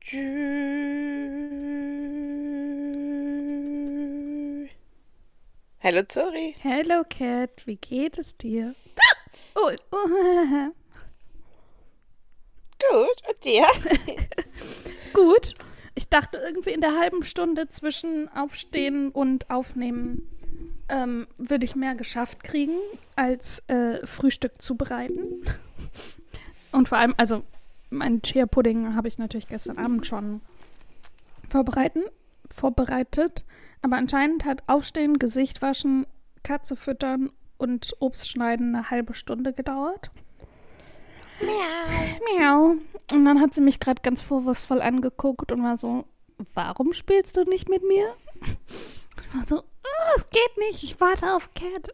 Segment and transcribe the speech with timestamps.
[0.00, 0.70] tü.
[5.82, 6.54] Hallo Zori.
[6.62, 8.74] Hello Cat, wie geht es dir?
[9.56, 9.96] Oh, oh.
[12.78, 13.66] Gut, und dir?
[15.12, 15.54] Gut.
[15.96, 20.39] Ich dachte irgendwie in der halben Stunde zwischen Aufstehen und Aufnehmen
[20.88, 22.76] ähm, würde ich mehr geschafft kriegen,
[23.16, 25.44] als äh, Frühstück zubereiten.
[26.72, 27.42] Und vor allem, also
[27.90, 30.40] meinen Chia-Pudding habe ich natürlich gestern Abend schon
[31.48, 32.02] vorbereiten,
[32.50, 33.44] vorbereitet.
[33.82, 36.06] Aber anscheinend hat Aufstehen, Gesicht waschen,
[36.42, 40.10] Katze füttern und Obst schneiden eine halbe Stunde gedauert.
[41.40, 42.38] Miau.
[42.38, 42.74] Miau.
[43.12, 46.04] Und dann hat sie mich gerade ganz vorwurfsvoll angeguckt und war so,
[46.54, 48.14] warum spielst du nicht mit mir?
[48.42, 51.92] Ich war so, oh, es geht nicht, ich warte auf Cat.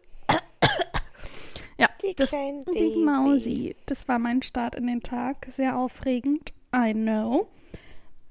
[1.77, 3.03] ja, Die das, die.
[3.03, 3.75] Mausi.
[3.85, 5.45] Das war mein Start in den Tag.
[5.49, 6.53] Sehr aufregend.
[6.75, 7.47] I know.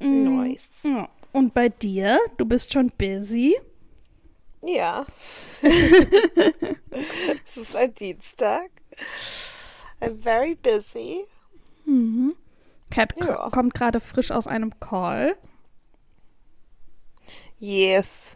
[0.00, 0.70] Mm, Nice.
[0.82, 1.08] Ja.
[1.32, 2.18] Und bei dir?
[2.36, 3.56] Du bist schon busy?
[4.62, 5.06] Ja.
[5.62, 8.70] es ist ein Dienstag.
[10.00, 11.20] I'm very busy.
[12.90, 13.50] Cat k- Ja.
[13.50, 15.36] kommt gerade frisch aus einem Call
[17.58, 18.35] Yes.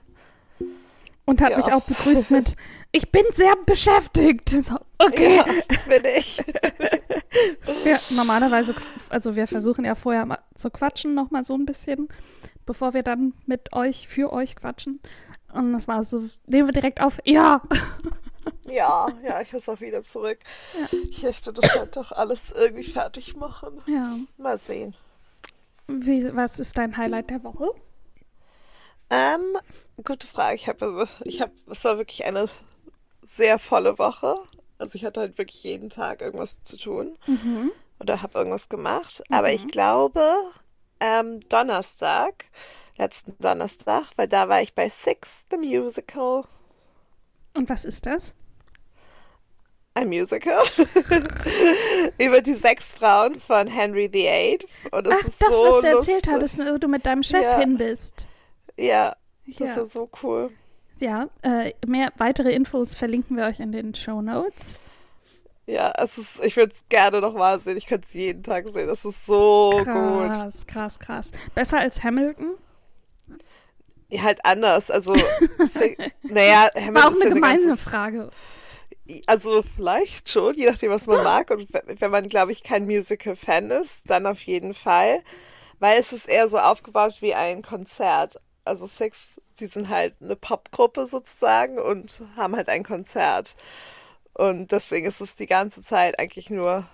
[1.31, 1.57] Und hat Ja.
[1.59, 2.57] mich auch begrüßt mit,
[2.93, 4.57] ich bin sehr beschäftigt.
[5.03, 5.37] Okay.
[5.37, 5.45] Ja,
[5.89, 6.37] bin ich.
[7.85, 8.75] Wir, normalerweise,
[9.09, 12.09] also wir versuchen ja vorher mal zu quatschen, noch mal so ein bisschen,
[12.67, 15.01] bevor wir dann mit euch, für euch quatschen.
[15.55, 17.63] Und das war so, nehmen wir direkt auf, ja.
[18.65, 20.39] Ja, ja, ich muss auch wieder zurück.
[21.09, 23.81] Ich möchte das halt doch alles irgendwie fertig machen.
[23.87, 24.17] Ja.
[24.37, 24.95] Mal sehen.
[25.89, 27.71] Wie, was ist dein Highlight der Woche?
[29.11, 29.57] Ähm,
[30.05, 30.55] gute Frage.
[30.57, 32.49] Ich habe, ich habe, es war wirklich eine
[33.27, 34.37] sehr volle Woche.
[34.79, 37.19] Also ich hatte halt wirklich jeden Tag irgendwas zu tun
[37.99, 39.23] oder habe irgendwas gemacht.
[39.31, 40.25] Aber ich glaube,
[41.01, 42.47] ähm, Donnerstag,
[42.97, 46.45] letzten Donnerstag, weil da war ich bei Six, the Musical.
[47.55, 48.33] Und was ist das?
[49.93, 50.63] Ein Musical
[52.19, 54.61] über die sechs Frauen von Henry VIII.
[54.93, 56.33] Und es Ach, ist das, so was du erzählt lustig.
[56.33, 57.59] hattest, wo du mit deinem Chef Ja.
[57.59, 58.27] hin bist.
[58.81, 59.15] Ja,
[59.47, 59.67] das Ja.
[59.67, 60.51] ist ja so cool.
[60.99, 64.81] Ja, äh, mehr weitere Infos verlinken wir euch in den Show Notes.
[65.67, 67.77] Ja, es ist, ich würde es gerne noch mal sehen.
[67.77, 68.89] Ich könnte es jeden Tag sehen.
[68.89, 69.85] Es ist so gut.
[69.85, 71.31] Krass, krass, krass.
[71.55, 72.55] Besser als Hamilton?
[74.11, 74.91] Ja, halt anders.
[74.91, 75.15] Also,
[76.23, 78.31] naja, Hamilton War auch eine gemeine ganze- Frage.
[79.27, 81.51] Also vielleicht schon, je nachdem, was man mag.
[81.51, 85.23] Und wenn man, glaube ich, kein Musical-Fan ist, dann auf jeden Fall.
[85.81, 88.41] Weil es ist eher so aufgebaut wie ein Konzert.
[88.71, 89.27] Also Six,
[89.59, 93.57] die sind halt eine Popgruppe sozusagen und haben halt ein Konzert.
[94.33, 96.87] Und deswegen ist es die ganze Zeit eigentlich nur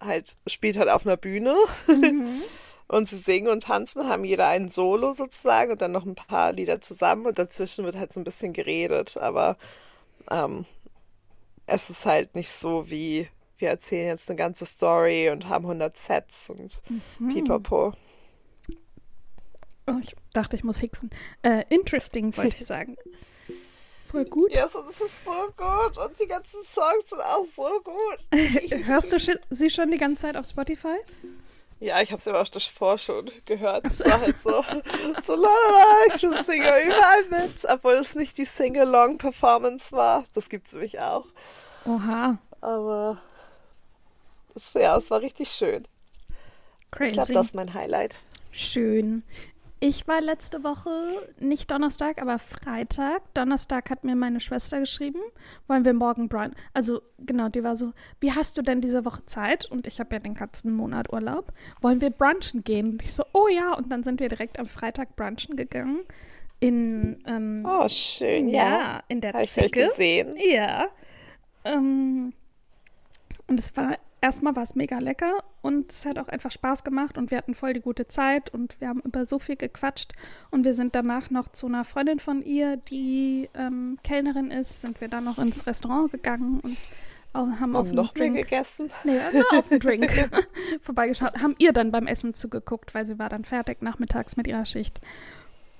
[0.00, 1.54] halt, spielt halt auf einer Bühne.
[2.86, 6.52] Und sie singen und tanzen, haben jeder ein Solo sozusagen und dann noch ein paar
[6.52, 9.16] Lieder zusammen und dazwischen wird halt so ein bisschen geredet.
[9.16, 9.56] Aber
[10.30, 10.66] ähm,
[11.66, 15.96] es ist halt nicht so wie, wir erzählen jetzt eine ganze Story und haben 100
[15.96, 16.82] Sets und
[17.32, 17.94] pipapo.
[19.86, 21.10] Oh, ich dachte, ich muss hixen.
[21.42, 22.96] Äh, interesting, wollte ich sagen.
[24.06, 24.52] Voll gut.
[24.52, 28.86] Ja, das ist so gut und die ganzen Songs sind auch so gut.
[28.86, 29.18] Hörst du
[29.50, 30.96] sie schon die ganze Zeit auf Spotify?
[31.80, 33.86] Ja, ich habe es aber auch davor schon gehört.
[33.86, 34.64] Es war halt so,
[35.22, 40.24] so lalala, ich singe überall mit, obwohl es nicht die Sing-Along-Performance war.
[40.32, 41.26] Das gibt's nämlich auch.
[41.84, 43.20] Oha, Aber
[44.54, 45.86] das, ja, es war richtig schön.
[46.78, 47.32] Ich glaube, crazy.
[47.32, 48.14] das ist mein Highlight.
[48.52, 49.24] Schön.
[49.86, 50.88] Ich war letzte Woche,
[51.40, 53.20] nicht Donnerstag, aber Freitag.
[53.34, 55.20] Donnerstag hat mir meine Schwester geschrieben,
[55.68, 56.54] wollen wir morgen brunchen.
[56.72, 59.70] Also genau, die war so, wie hast du denn diese Woche Zeit?
[59.70, 61.52] Und ich habe ja den ganzen Monat Urlaub.
[61.82, 62.92] Wollen wir brunchen gehen?
[62.92, 63.74] Und ich so, oh ja.
[63.74, 66.00] Und dann sind wir direkt am Freitag brunchen gegangen.
[66.60, 68.62] In, ähm, Oh, schön, ja.
[68.68, 69.84] ja, in der Habe ich Zicke.
[69.84, 70.34] gesehen.
[70.38, 70.86] Ja.
[71.66, 72.32] Ähm,
[73.48, 77.18] und es war, erstmal war es mega lecker und es hat auch einfach Spaß gemacht
[77.18, 80.12] und wir hatten voll die gute Zeit und wir haben über so viel gequatscht
[80.50, 85.02] und wir sind danach noch zu einer Freundin von ihr, die ähm, Kellnerin ist, sind
[85.02, 86.60] wir dann noch ins Restaurant gegangen
[87.34, 88.90] und haben auf einen noch mehr Drink, gegessen.
[89.04, 90.10] nee, nur auf den Drink
[90.80, 94.64] vorbeigeschaut, haben ihr dann beim Essen zugeguckt, weil sie war dann fertig nachmittags mit ihrer
[94.64, 95.02] Schicht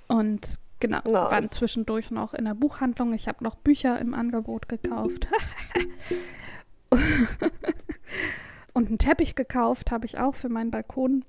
[0.07, 1.31] und Genau, Nice.
[1.31, 3.13] waren zwischendurch noch in der Buchhandlung.
[3.13, 5.25] Ich habe noch Bücher im Angebot gekauft.
[8.73, 11.23] Und einen Teppich gekauft habe ich auch für meinen Balkon.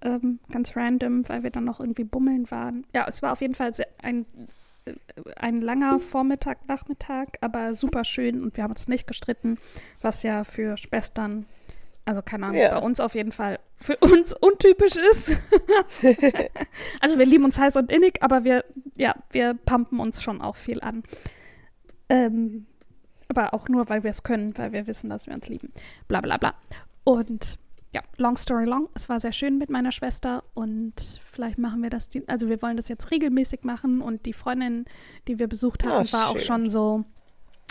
[0.00, 2.86] Ähm, ganz random, weil wir dann noch irgendwie bummeln waren.
[2.94, 3.72] Ja, es war auf jeden Fall
[4.02, 4.24] ein
[5.36, 9.58] ein langer Vormittag, Nachmittag, aber super schön und wir haben uns nicht gestritten,
[10.00, 11.46] was ja für Schwestern,
[12.04, 12.78] also keine Ahnung, Ja.
[12.80, 15.32] bei uns auf jeden Fall für uns untypisch ist.
[17.00, 18.64] also wir lieben uns heiß und innig, aber wir,
[18.96, 21.02] ja, wir pumpen uns schon auch viel an.
[22.08, 22.66] Ähm,
[23.28, 25.72] aber auch nur, weil wir es können, weil wir wissen, dass wir uns lieben.
[26.08, 26.54] Bla bla bla.
[27.04, 27.58] Und
[27.94, 28.88] ja, long story long.
[28.94, 32.60] Es war sehr schön mit meiner Schwester und vielleicht machen wir das, die, also wir
[32.60, 34.84] wollen das jetzt regelmäßig machen und die Freundin,
[35.26, 36.44] die wir besucht haben, Ah, war auch schön.
[36.46, 37.04] schon so,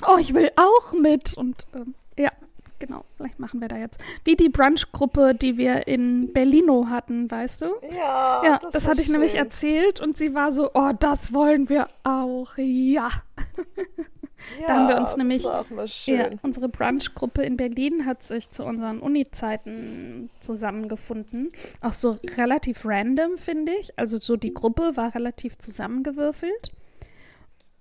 [0.07, 2.31] oh, ich will auch mit und ähm, ja,
[2.79, 3.99] genau, vielleicht machen wir da jetzt.
[4.23, 7.65] Wie die Brunch-Gruppe, die wir in Berlino hatten, weißt du?
[7.95, 9.39] Ja, Ja, das, das, hatte ich nämlich schön.
[9.41, 13.09] erzählt und sie war so, oh, das wollen wir auch, ja.
[14.61, 16.39] Ja, da haben wir uns nämlich- auch mal Ja, schön.
[16.43, 21.49] unsere Brunch-Gruppe in Berlin hat sich zu unseren Uni-Zeiten zusammengefunden.
[21.81, 23.97] Auch so relativ random, finde ich.
[23.97, 26.71] Also so die Gruppe war relativ zusammengewürfelt.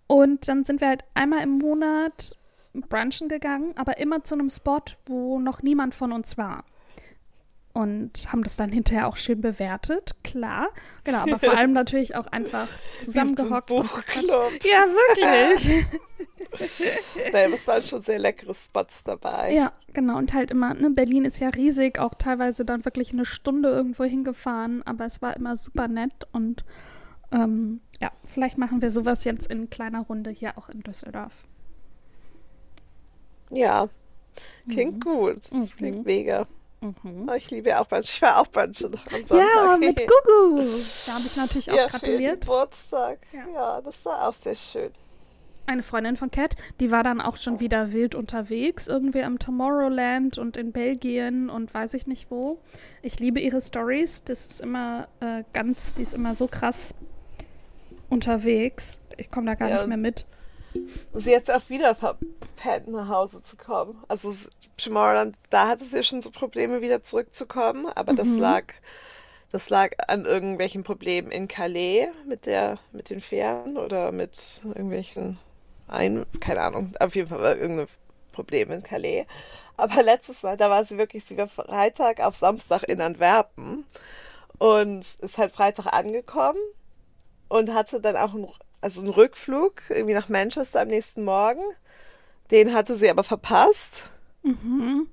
[0.06, 2.36] Und dann sind wir halt einmal im Monat
[2.88, 6.64] brunchen gegangen, aber immer zu einem Spot, wo noch niemand von uns war.
[7.72, 10.68] Und haben das dann hinterher auch schön bewertet, klar.
[11.04, 12.68] Genau, aber vor allem natürlich auch einfach
[13.02, 13.66] zusammengehockt.
[13.66, 14.52] Buchclub.
[14.64, 15.84] Ja, wirklich.
[17.32, 19.52] Nein, es waren schon sehr leckere Spots dabei.
[19.52, 20.16] Ja, genau.
[20.18, 24.04] Und halt immer, ne, Berlin ist ja riesig, auch teilweise dann wirklich eine Stunde irgendwo
[24.04, 26.64] hingefahren, aber es war immer super nett und
[27.32, 31.46] ähm, ja, vielleicht machen wir sowas jetzt in kleiner Runde hier auch in Düsseldorf.
[33.50, 33.88] Ja,
[34.68, 35.36] klingt gut.
[35.36, 35.76] Das Mhm.
[35.76, 36.46] klingt mega.
[36.80, 37.28] Mhm.
[37.28, 38.04] Oh, ich liebe ja auch Brunch.
[38.04, 39.38] Ich war auch brunchen am Sonntag.
[39.54, 40.62] Ja, mit Gugu.
[41.06, 42.40] Da habe ich natürlich auch Ja, gratuliert.
[42.42, 43.18] Geburtstag.
[43.32, 43.48] Ja.
[43.54, 43.80] Ja.
[43.80, 44.90] das war auch sehr schön.
[45.66, 50.38] Eine Freundin von Cat, die war dann auch schon wieder wild unterwegs, irgendwie am Tomorrowland
[50.38, 52.60] und in Belgien und weiß ich nicht wo.
[53.02, 54.22] Ich liebe ihre Stories.
[54.24, 56.94] Das ist immer äh, ganz, die ist immer so krass
[58.08, 59.00] unterwegs.
[59.16, 60.26] Ich komme da gar Ja, nicht mehr mit.
[61.12, 64.02] Und sie jetzt auch wieder verpennt, nach Hause zu kommen.
[64.08, 64.32] Also
[64.76, 68.40] Tomorrowland, da hatte sie schon so Probleme, wieder zurückzukommen, aber das Mhm.
[68.40, 68.64] lag,
[69.50, 75.38] das lag an irgendwelchen Problemen in Calais mit der, mit den Fähren oder mit irgendwelchen
[75.88, 77.88] ein, keine Ahnung, auf jeden Fall war irgendein
[78.32, 79.26] Problem in Calais.
[79.76, 83.84] Aber letztes Mal, da war sie wirklich, sie war Freitag auf Samstag in Antwerpen
[84.58, 86.60] und ist halt Freitag angekommen
[87.48, 88.48] und hatte dann auch einen,
[88.80, 91.62] also einen Rückflug irgendwie nach Manchester am nächsten Morgen.
[92.50, 94.10] Den hatte sie aber verpasst.
[94.42, 95.08] Mhm.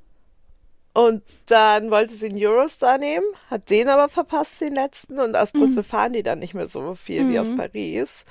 [0.93, 5.19] Und dann wollte sie einen Eurostar nehmen, hat den aber verpasst, den letzten.
[5.19, 5.87] Und aus Brüssel Mhm.
[5.87, 8.25] fahren die dann nicht mehr so viel wie aus Paris.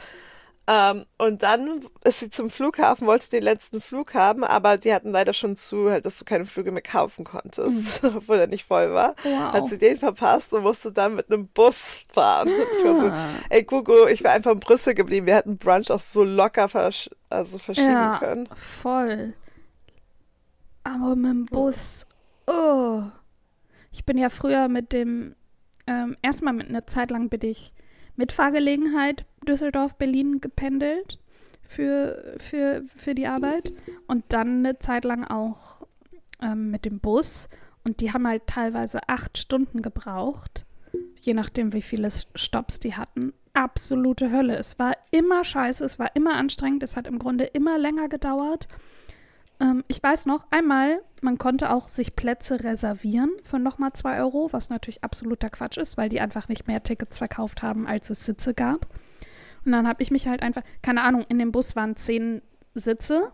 [0.68, 5.10] Ähm, und dann ist sie zum Flughafen, wollte den letzten Flug haben, aber die hatten
[5.10, 8.92] leider schon zu, halt, dass du keine Flüge mehr kaufen konntest, obwohl er nicht voll
[8.94, 9.10] war.
[9.24, 9.30] Mhm.
[9.30, 9.52] Wow.
[9.54, 12.48] Hat sie den verpasst und musste dann mit einem Bus fahren.
[12.48, 13.28] Und ich war so, Ah.
[13.50, 15.26] ey Gugu, ich wäre einfach in Brüssel geblieben.
[15.26, 18.48] Wir hätten Brunch auch so locker versch also verschieben Ja, können.
[18.54, 19.34] voll.
[20.84, 22.06] Aber mit dem Bus.
[22.46, 23.02] Oh.
[23.90, 25.34] Ich bin ja früher mit dem,
[25.86, 27.72] ähm, erstmal mit einer Zeit lang bin ich
[28.16, 31.18] mit Fahrgelegenheit Düsseldorf, Berlin gependelt
[31.62, 33.72] für, für, für die Arbeit.
[34.06, 35.86] Und dann eine Zeit lang auch
[36.40, 37.48] ähm, mit dem Bus.
[37.84, 40.64] Und die haben halt teilweise acht Stunden gebraucht,
[41.20, 43.32] je nachdem, wie viele Stops die hatten.
[43.54, 44.56] Absolute Hölle.
[44.56, 48.68] Es war immer scheiße, es war immer anstrengend, es hat im Grunde immer länger gedauert.
[49.62, 54.48] Ähm, ich weiß noch, einmal, man konnte auch sich Plätze reservieren für nochmal zwei Euro,
[54.52, 58.24] was natürlich absoluter Quatsch ist, weil die einfach nicht mehr Tickets verkauft haben, als es
[58.26, 58.86] Sitze gab.
[59.64, 62.42] Und dann habe ich mich halt einfach, keine Ahnung, in dem Bus waren zehn
[62.74, 63.30] Sitze.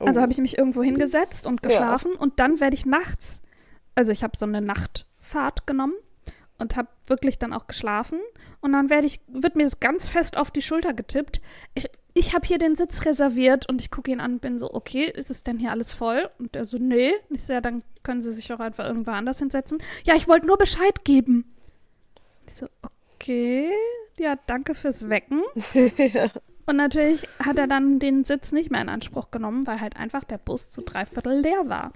[0.00, 0.22] Also Oh.
[0.22, 1.68] habe ich mich irgendwo hingesetzt und Ja.
[1.68, 3.40] geschlafen und dann werde ich nachts,
[3.94, 5.94] also ich habe so eine Nachtfahrt genommen
[6.58, 8.18] und habe wirklich dann auch geschlafen
[8.60, 11.40] und dann werde ich, wird mir das ganz fest auf die Schulter getippt.
[11.74, 14.72] Ich, ich habe hier den Sitz reserviert und ich gucke ihn an und bin so,
[14.72, 16.28] okay, ist es denn hier alles voll?
[16.38, 17.12] Und er so, nee.
[17.30, 19.78] Ich so, ja, dann können Sie sich auch einfach irgendwo anders hinsetzen.
[20.04, 21.44] Ja, ich wollte nur Bescheid geben.
[22.46, 23.70] Ich so, okay,
[24.18, 25.42] ja, danke fürs Wecken.
[26.66, 30.24] Und natürlich hat er dann den Sitz nicht mehr in Anspruch genommen, weil halt einfach
[30.24, 31.92] der Bus zu drei Viertel leer war.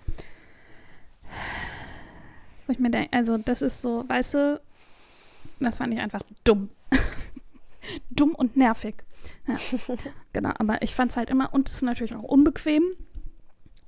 [2.67, 4.61] Wo ich mir denke, also das ist so, weißt du,
[5.61, 6.71] das fand ich einfach dumm.
[8.11, 8.97] dumm und nervig.
[9.47, 9.57] Ja,
[10.33, 12.85] genau, aber ich fand es halt immer, und es ist natürlich auch unbequem.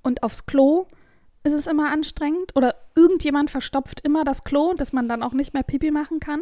[0.02, 0.86] Und aufs Klo
[1.44, 2.54] ist es immer anstrengend.
[2.56, 6.40] Oder irgendjemand verstopft immer das Klo, dass man dann auch nicht mehr Pipi machen kann.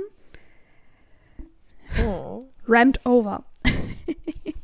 [2.05, 2.41] Oh.
[2.67, 3.45] Rant over.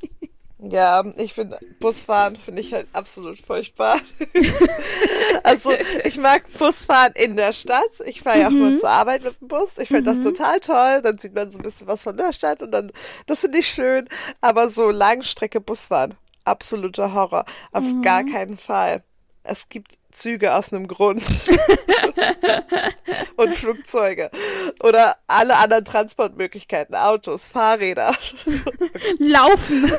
[0.64, 3.98] Ja, ich finde Busfahren finde ich halt absolut furchtbar.
[5.42, 5.72] also
[6.04, 8.00] ich mag Busfahren in der Stadt.
[8.06, 9.78] Ich fahre ja auch nur zur Arbeit mit dem Bus.
[9.78, 11.02] Ich finde das total toll.
[11.02, 12.92] Dann sieht man so ein bisschen was von der Stadt und dann
[13.26, 14.08] das finde ich schön.
[14.40, 16.14] Aber so Langstrecke Busfahren,
[16.44, 17.44] absoluter Horror.
[17.72, 19.02] Auf gar keinen Fall.
[19.42, 21.26] Es gibt Züge aus einem Grund.
[23.36, 24.30] und Flugzeuge.
[24.82, 26.94] Oder alle anderen Transportmöglichkeiten.
[26.94, 28.14] Autos, Fahrräder.
[29.18, 29.92] Laufen.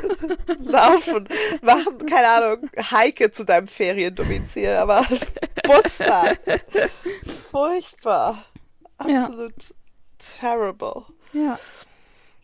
[0.60, 1.28] Laufen.
[1.62, 4.70] Machen, keine Ahnung, Heike zu deinem Feriendomizil.
[4.70, 5.04] Aber
[5.64, 6.38] Busfahren.
[7.50, 8.44] Furchtbar.
[9.06, 9.24] Ja.
[9.24, 9.54] Absolut
[10.18, 11.04] terrible.
[11.32, 11.58] Ja.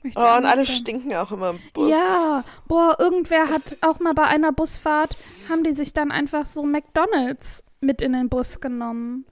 [0.02, 0.76] Möchte Oh, und alle sein.
[0.76, 1.90] stinken auch immer im Bus.
[1.90, 5.16] Ja, boah, irgendwer hat auch mal bei einer Busfahrt,
[5.48, 9.26] haben die sich dann einfach so McDonalds mit in den Bus genommen.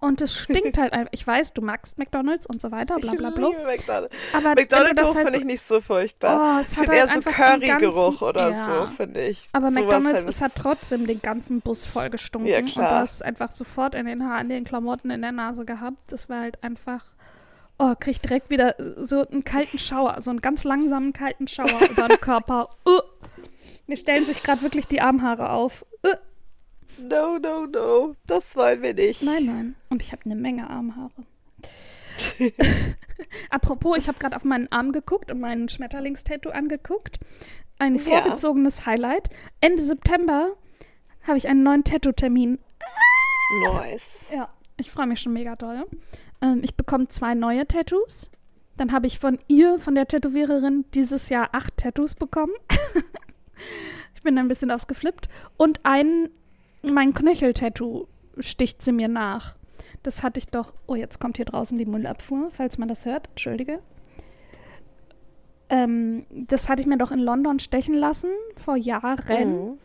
[0.00, 1.10] Und es stinkt halt einfach.
[1.12, 3.48] Ich weiß, du magst McDonalds und so weiter, bla bla Ich bla.
[3.48, 4.14] liebe McDonald's.
[4.32, 6.58] Aber McDonald's halt finde ich nicht so furchtbar.
[6.58, 8.64] Oh, es ich hat finde eher halt so Currygeruch oder ja.
[8.64, 9.48] so, finde ich.
[9.52, 12.48] aber Sowas McDonalds, halt es hat trotzdem den ganzen Bus voll gestunken.
[12.48, 12.90] Ja, Und klar.
[12.90, 15.98] du hast einfach sofort in den Haaren, in den Klamotten, in der Nase gehabt.
[16.08, 17.04] Das war halt einfach.
[17.78, 22.08] Oh, krieg direkt wieder so einen kalten Schauer, so einen ganz langsamen kalten Schauer über
[22.08, 22.70] den Körper.
[22.86, 23.00] Uh.
[23.86, 25.84] Mir stellen sich gerade wirklich die Armhaare auf.
[26.04, 26.14] Uh.
[27.00, 28.16] No, no, no.
[28.26, 29.22] Das wollen wir nicht.
[29.22, 29.74] Nein, nein.
[29.88, 31.10] Und ich habe eine Menge Armhaare.
[33.50, 37.18] Apropos, ich habe gerade auf meinen Arm geguckt und meinen Schmetterlingstattoo angeguckt.
[37.78, 38.00] Ein Ja.
[38.00, 39.30] vorgezogenes Highlight.
[39.60, 40.56] Ende September
[41.22, 42.58] habe ich einen neuen Tattoo-Termin.
[43.72, 44.30] Nice.
[44.34, 45.86] Ja, ich freue mich schon mega doll.
[46.40, 48.30] Ähm, ich bekomme zwei neue Tattoos.
[48.76, 52.52] Dann habe ich von ihr, von der Tätowiererin, dieses Jahr acht Tattoos bekommen.
[54.14, 55.28] ich bin ein bisschen ausgeflippt.
[55.56, 56.30] Und ein,
[56.82, 58.06] mein Knöchel-Tattoo
[58.38, 59.56] sticht sie mir nach.
[60.04, 60.74] Das hatte ich doch.
[60.86, 63.28] Oh, jetzt kommt hier draußen die Müllabfuhr, falls man das hört.
[63.30, 63.80] Entschuldige.
[65.70, 69.70] Ähm, das hatte ich mir doch in London stechen lassen, vor Jahren.
[69.72, 69.78] Mhm.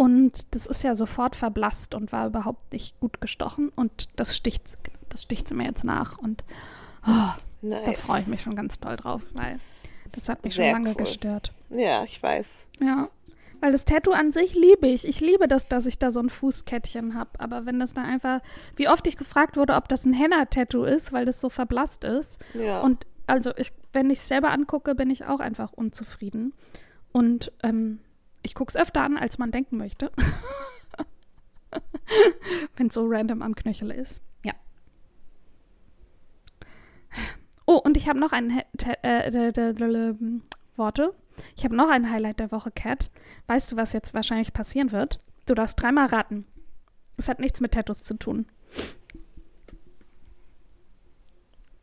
[0.00, 3.68] Und das ist ja sofort verblasst und war überhaupt nicht gut gestochen.
[3.68, 4.78] Und das sticht,
[5.10, 6.16] das sticht sie mir jetzt nach.
[6.16, 6.42] Und
[7.06, 8.06] oh, da Nice.
[8.06, 9.60] freue ich mich schon ganz doll drauf, weil
[10.10, 11.04] das hat mich Sehr schon lange cool.
[11.04, 11.52] gestört.
[11.68, 12.64] Ja, ich weiß.
[12.80, 13.10] Ja.
[13.60, 15.06] Weil das Tattoo an sich liebe ich.
[15.06, 17.38] Ich liebe das, dass ich da so ein Fußkettchen habe.
[17.38, 18.40] Aber wenn das da einfach,
[18.76, 22.42] wie oft ich gefragt wurde, ob das ein Henna-Tattoo ist, weil das so verblasst ist.
[22.54, 22.80] Ja.
[22.80, 26.54] Und also, ich, wenn ich es selber angucke, bin ich auch einfach unzufrieden.
[27.12, 28.00] Und ähm,
[28.42, 30.10] ich gucke es öfter an, als man denken möchte.
[32.76, 34.22] wenn es so random am Knöchel ist.
[34.44, 34.52] Ja.
[37.66, 38.62] Oh, und ich habe noch ein
[39.02, 40.14] äh,
[40.76, 41.14] Worte.
[41.56, 43.10] Ich habe noch ein Highlight der Woche, Cat.
[43.46, 45.22] Weißt du, was jetzt wahrscheinlich passieren wird?
[45.46, 46.46] Du darfst dreimal raten.
[47.16, 48.46] Es hat nichts mit Tattoos zu tun.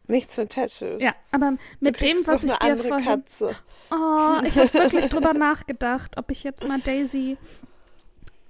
[0.08, 1.02] Nichts mit Tattoos.
[1.02, 3.56] Ja, aber mit dem, was ich dir vorhin Katze.
[3.92, 7.38] Oh, ich habe wirklich drüber nachgedacht, ob ich jetzt mal Daisy,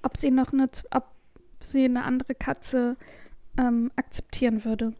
[0.03, 1.05] ob sie noch eine, ob
[1.63, 2.95] sie eine andere Katze
[3.57, 4.93] ähm, akzeptieren würde.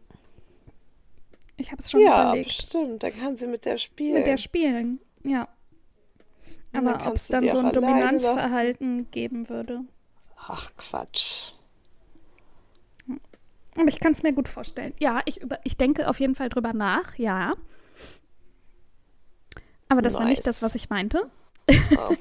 [1.56, 2.48] Ich habe es schon Ja, überlegt.
[2.48, 3.02] bestimmt.
[3.02, 4.14] Dann kann sie mit der spielen.
[4.14, 5.48] Mit der spielen, ja.
[6.72, 9.80] Aber ob es dann so ein Dominanzverhalten geben würde.
[10.46, 11.52] Ach, Quatsch.
[13.78, 14.94] Aber ich kann es mir gut vorstellen.
[14.98, 17.54] Ja, ich, über, ich denke auf jeden Fall drüber nach, ja.
[19.88, 20.44] Aber das war nicht Nice.
[20.44, 21.30] das, was ich meinte.
[21.70, 21.74] Oh.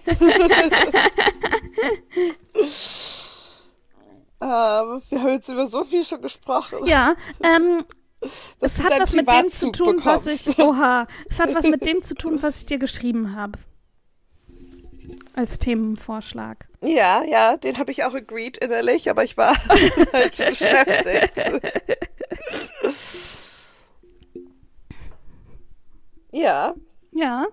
[4.41, 6.85] ähm, wir haben jetzt über so viel schon gesprochen.
[6.85, 7.85] Ja, ähm,
[8.61, 10.47] es hat was mit dem zu tun, was bekommst.
[10.47, 10.59] ich.
[10.59, 11.07] Oha.
[11.29, 13.59] Es hat was mit dem zu tun, was ich dir geschrieben habe.
[15.33, 16.67] Als Themenvorschlag.
[16.83, 19.55] Ja, ja, den habe ich auch agreed innerlich, aber ich war
[20.13, 21.43] halt beschäftigt.
[26.31, 26.73] ja,
[27.11, 27.45] Ja,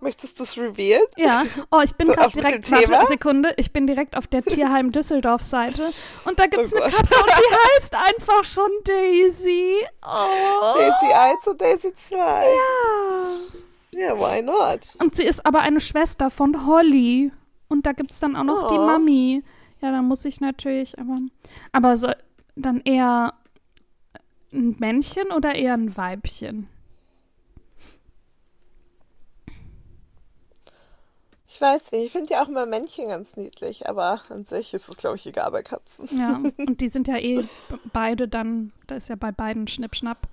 [0.00, 1.04] möchtest du es revealen?
[1.16, 1.44] ja.
[1.70, 3.06] Oh, ich bin gerade direkt, warte, Thema?
[3.06, 5.90] Sekunde, ich bin direkt auf der Tierheim Düsseldorf-Seite
[6.24, 6.84] und da gibt es Oh eine.
[6.90, 9.76] Katze und die heißt einfach schon Daisy.
[10.02, 10.74] Oh.
[10.78, 12.16] Daisy 1 und Daisy 2.
[12.16, 12.46] Ja.
[13.92, 14.80] Ja, why not?
[15.02, 17.32] Und sie ist aber eine Schwester von Holly.
[17.68, 18.86] Und da gibt es dann auch noch die Oh.
[18.86, 19.42] Mami.
[19.80, 21.16] Ja, dann muss ich natürlich, aber.
[21.72, 22.10] Aber so,
[22.56, 23.34] dann eher
[24.52, 26.68] ein Männchen oder eher ein Weibchen?
[31.48, 34.88] Ich weiß nicht, ich finde ja auch immer Männchen ganz niedlich, aber an sich ist
[34.88, 36.08] es, glaube ich, egal bei Katzen.
[36.16, 37.44] Ja, und die sind ja eh
[37.92, 40.28] beide dann, da ist ja bei beiden Schnippschnapp.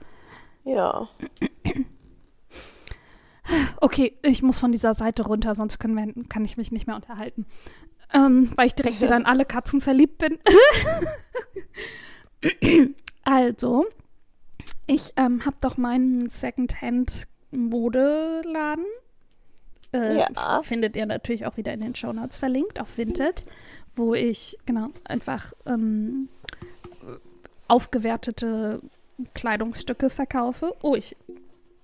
[0.64, 1.10] Ja.
[3.80, 6.96] Okay, ich muss von dieser Seite runter, sonst können wir, kann ich mich nicht mehr
[6.96, 7.46] unterhalten.
[8.14, 10.40] Ähm, weil ich direkt wieder in alle Katzen verliebt bin.
[13.24, 13.86] also,
[14.86, 18.86] ich ähm, habe doch meinen Secondhand-Modeladen
[19.94, 20.62] Äh, Ja.
[20.64, 23.46] Findet ihr natürlich auch wieder in den Shownotes verlinkt auf Vinted,
[23.96, 26.30] wo ich, genau, einfach ähm,
[27.68, 28.82] aufgewertete
[29.34, 30.74] Kleidungsstücke verkaufe.
[30.82, 31.18] Oh, ich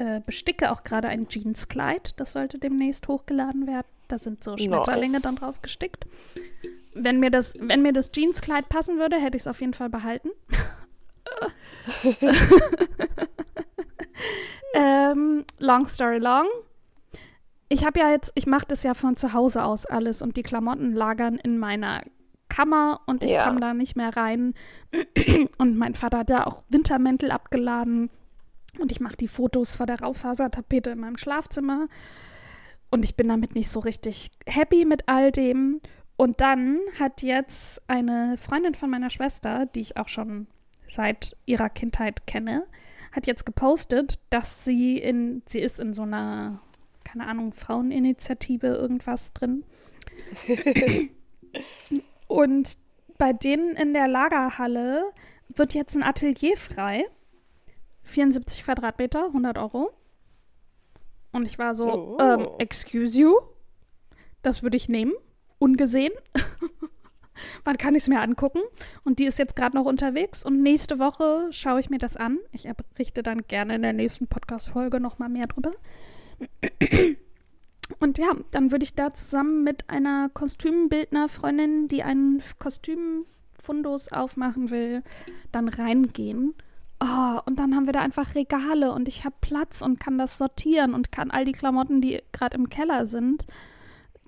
[0.03, 2.19] äh, besticke auch gerade ein Jeanskleid.
[2.19, 3.87] Das sollte demnächst hochgeladen werden.
[4.09, 5.21] Da sind so Schmetterlinge Nice.
[5.21, 6.05] dann drauf gestickt.
[6.93, 9.89] Wenn mir das, wenn mir das Jeanskleid passen würde, hätte ich es auf jeden Fall
[9.89, 10.29] behalten.
[14.75, 16.45] ähm, long story long.
[17.69, 20.43] Ich habe ja jetzt, ich mache das ja von zu Hause aus alles und die
[20.43, 22.03] Klamotten lagern in meiner
[22.49, 23.45] Kammer und ich Ja.
[23.47, 24.53] komme da nicht mehr rein.
[25.57, 28.11] Und mein Vater hat ja auch Wintermäntel abgeladen
[28.79, 31.87] und ich mache die Fotos vor der Raufasertapete in meinem Schlafzimmer.
[32.89, 35.81] Und ich bin damit nicht so richtig happy mit all dem.
[36.15, 40.47] Und dann hat jetzt eine Freundin von meiner Schwester, die ich auch schon
[40.87, 42.65] seit ihrer Kindheit kenne,
[43.11, 46.59] hat jetzt gepostet, dass sie in, sie ist in so einer,
[47.03, 49.63] keine Ahnung, Fraueninitiative irgendwas drin.
[52.27, 52.77] Und
[53.17, 55.11] bei denen in der Lagerhalle
[55.49, 57.05] wird jetzt ein Atelier frei.
[58.03, 59.91] 74 Quadratmeter, 100 Euro.
[61.31, 62.17] Und ich war so, Oh.
[62.19, 63.33] ähm, excuse you?
[64.41, 65.13] Das würde ich nehmen.
[65.57, 66.13] Ungesehen.
[67.63, 68.59] Wann kann ich es mir angucken?
[69.03, 70.45] Und die ist jetzt gerade noch unterwegs.
[70.45, 72.37] Und nächste Woche schaue ich mir das an.
[72.51, 75.71] Ich berichte dann gerne in der nächsten Podcast-Folge nochmal mehr drüber.
[77.99, 85.03] Und ja, dann würde ich da zusammen mit einer Kostümbildner-Freundin, die einen Kostümfundus aufmachen will,
[85.51, 86.53] dann reingehen.
[87.05, 90.37] Oh, und dann haben wir da einfach Regale und ich habe Platz und kann das
[90.37, 93.45] sortieren und kann all die Klamotten, die gerade im Keller sind,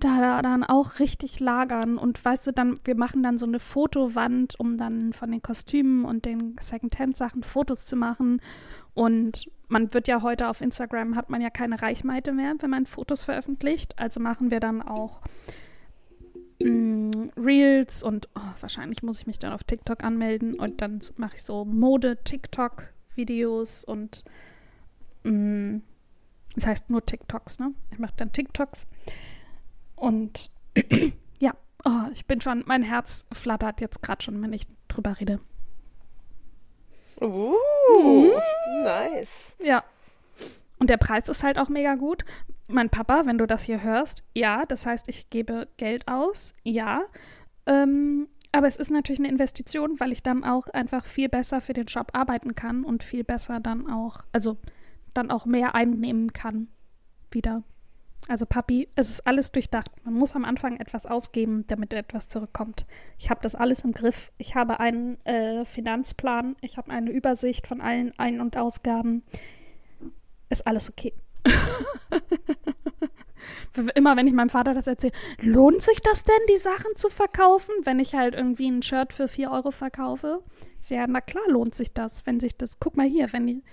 [0.01, 1.97] da, da dann auch richtig lagern.
[1.97, 6.03] Und weißt du, dann, wir machen dann so eine Fotowand, um dann von den Kostümen
[6.03, 8.41] und den Secondhand-Sachen Fotos zu machen.
[8.93, 12.87] Und man wird ja heute auf Instagram, hat man ja keine Reichweite mehr, wenn man
[12.87, 13.97] Fotos veröffentlicht.
[13.97, 15.21] Also machen wir dann auch
[16.61, 21.35] mh, Reels und oh, wahrscheinlich muss ich mich dann auf TikTok anmelden und dann mache
[21.35, 24.23] ich so Mode-TikTok-Videos und
[25.23, 25.81] mh,
[26.55, 27.73] das heißt nur TikToks, ne?
[27.91, 28.87] Ich mache dann TikToks
[29.95, 30.49] und
[31.39, 35.39] ja, oh, ich bin schon, mein Herz flattert jetzt gerade schon, wenn ich drüber rede.
[37.21, 37.55] Uh,
[38.83, 39.55] nice.
[39.63, 39.83] Ja.
[40.79, 42.25] Und der Preis ist halt auch mega gut.
[42.67, 47.03] Mein Papa, wenn du das hier hörst, ja, das heißt, ich gebe Geld aus, ja.
[47.67, 51.73] Ähm, aber es ist natürlich eine Investition, weil ich dann auch einfach viel besser für
[51.73, 54.57] den Job arbeiten kann und viel besser dann auch, also
[55.13, 56.69] dann auch mehr einnehmen kann
[57.31, 57.63] wieder.
[58.27, 59.91] Also Papi, es ist alles durchdacht.
[60.03, 62.85] Man muss am Anfang etwas ausgeben, damit etwas zurückkommt.
[63.19, 64.31] Ich habe das alles im Griff.
[64.37, 66.55] Ich habe einen äh, Finanzplan.
[66.61, 69.21] Ich habe eine Übersicht von allen Ein- und Ausgaben.
[70.49, 71.13] Ist alles okay.
[73.95, 77.73] Immer wenn ich meinem Vater das erzähle, lohnt sich das denn, die Sachen zu verkaufen,
[77.83, 80.41] wenn ich halt irgendwie ein Shirt für 4 Euro verkaufe?
[80.87, 83.63] Ja, na klar lohnt sich das, wenn sich das, guck mal hier, wenn die,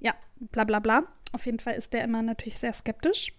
[0.00, 1.04] ja, bla bla bla.
[1.32, 3.32] Auf jeden Fall ist der immer natürlich sehr skeptisch.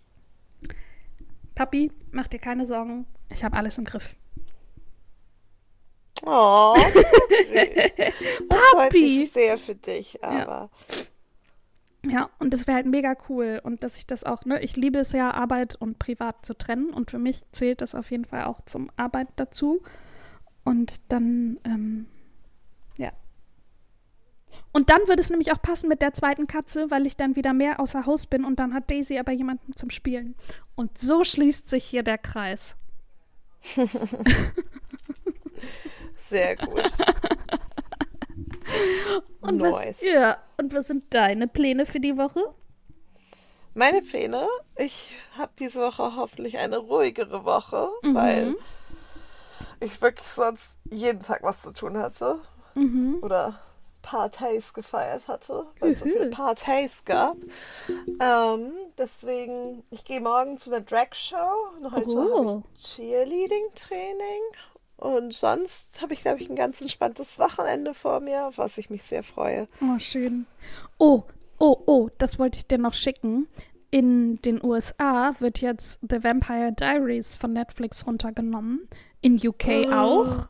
[1.55, 4.15] Papi, mach dir keine Sorgen, ich habe alles im Griff.
[6.25, 8.13] Oh, das
[8.71, 9.19] freut Papi!
[9.19, 11.02] mich sehr für dich, aber Ja,
[12.39, 13.61] und das wäre halt mega cool.
[13.63, 16.89] Und dass ich das auch, ne, ich liebe es ja, Arbeit und Privat zu trennen.
[16.93, 19.81] Und für mich zählt das auf jeden Fall auch zum Arbeit dazu.
[20.63, 22.07] Und dann, ähm,
[22.97, 23.11] ja.
[24.73, 27.53] Und dann würde es nämlich auch passen mit der zweiten Katze, weil ich dann wieder
[27.53, 30.35] mehr außer Haus bin und dann hat Daisy aber jemanden zum Spielen.
[30.75, 32.75] Und so schließt sich hier der Kreis.
[36.17, 36.81] sehr gut.
[39.41, 39.73] Und Nice.
[39.99, 42.41] was, ja, und was sind deine Pläne für die Woche?
[43.73, 44.47] Meine Pläne,
[44.77, 48.15] ich habe diese Woche hoffentlich eine ruhigere Woche, Mhm.
[48.15, 48.55] weil
[49.79, 52.39] ich wirklich sonst jeden Tag was zu tun hatte
[52.75, 53.17] Mhm.
[53.21, 53.59] oder
[54.01, 56.29] Partys gefeiert hatte, weil es so viele.
[56.29, 57.35] Partys gab.
[58.19, 61.37] Ähm, deswegen, ich gehe morgen zu einer Drag-Show
[61.77, 62.37] und heute Oh.
[62.37, 64.41] habe ich Cheerleading-Training.
[64.97, 68.89] Und sonst habe ich, glaube ich, ein ganz entspanntes Wochenende vor mir, auf was ich
[68.89, 69.67] mich sehr freue.
[69.81, 70.45] Oh, schön.
[70.97, 71.23] Oh,
[71.59, 73.47] oh, oh, das wollte ich dir noch schicken.
[73.91, 78.87] In den USA wird jetzt The Vampire Diaries von Netflix runtergenommen.
[79.21, 80.47] In UK auch.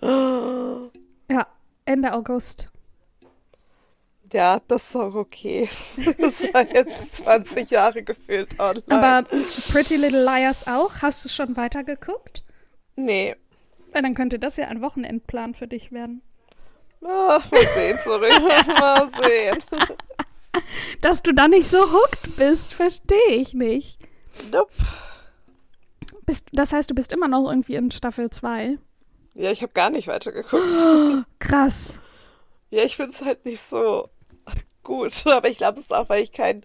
[1.30, 1.46] Ja,
[1.84, 2.70] Ende August.
[4.32, 5.68] Ja, das ist auch okay.
[6.18, 8.84] Das war jetzt 20 Jahre gefühlt online.
[8.88, 9.28] Aber
[9.70, 11.02] Pretty Little Liars auch.
[11.02, 12.42] Hast du schon weitergeguckt?
[12.98, 13.36] Nee.
[13.92, 16.22] Weil dann könnte das ja ein Wochenendplan für dich werden.
[17.02, 18.30] Ah, mal sehen, sorry.
[18.80, 19.58] mal sehen.
[21.00, 23.98] Dass du da nicht so hooked bist, verstehe ich nicht.
[24.52, 24.72] Nope.
[26.26, 28.78] Bist, das heißt, du bist immer noch irgendwie in Staffel 2?
[29.34, 30.68] Ja, ich habe gar nicht weitergeguckt.
[31.38, 31.98] Krass.
[32.70, 34.10] Ja, ich finde es halt nicht so
[34.82, 35.12] gut.
[35.26, 36.62] Aber ich glaube, es ist auch, weil ich kein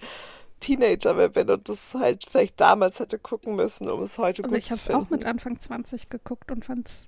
[0.64, 4.50] Teenager mehr bin und das halt vielleicht damals hätte gucken müssen, um es heute Aber
[4.54, 5.02] gut ich zu habe es finden.
[5.06, 7.08] auch mit Anfang 20 geguckt und fand's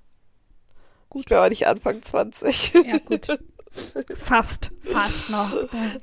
[1.16, 2.74] Ich bin aber nicht Anfang 20.
[2.86, 3.40] ja gut.
[4.18, 5.52] Fast, fast noch.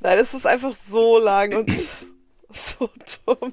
[0.00, 1.70] Nein, es ist einfach so lang und
[2.50, 2.88] so
[3.26, 3.52] dumm.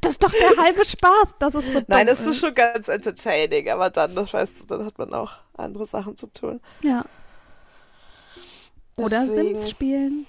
[0.00, 2.88] Das ist doch der halbe Spaß, das ist so Nein, dumm es ist schon ganz
[2.88, 6.60] entertaining, aber dann, das weißt du, dann hat man auch andere Sachen zu tun.
[6.82, 7.04] Ja.
[8.96, 10.26] Oder Deswegen- Sims spielen.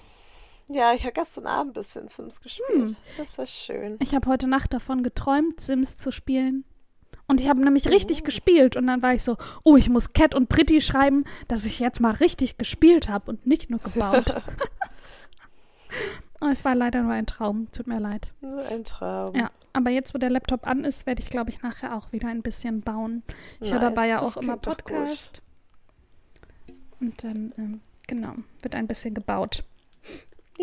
[0.72, 2.68] Ja, ich habe gestern Abend ein bisschen Sims gespielt.
[2.72, 2.96] Hm.
[3.16, 3.96] Das war schön.
[4.00, 6.64] Ich habe heute Nacht davon geträumt, Sims zu spielen.
[7.26, 7.90] Und ich habe nämlich Oh.
[7.90, 8.76] richtig gespielt.
[8.76, 12.00] Und dann war ich so, oh, ich muss Cat und Pretty schreiben, dass ich jetzt
[12.00, 14.34] mal richtig gespielt habe und nicht nur gebaut.
[16.40, 17.68] oh, es war leider nur ein Traum.
[17.72, 18.28] Tut mir leid.
[18.40, 19.34] Nur ein Traum.
[19.34, 22.28] Ja, aber jetzt, wo der Laptop an ist, werde ich, glaube ich, nachher auch wieder
[22.28, 23.22] ein bisschen bauen.
[23.60, 24.56] Ich höre Nice, dabei ja auch immer.
[24.56, 25.42] Podcast.
[27.00, 29.64] Und dann, ähm, genau, wird ein bisschen gebaut.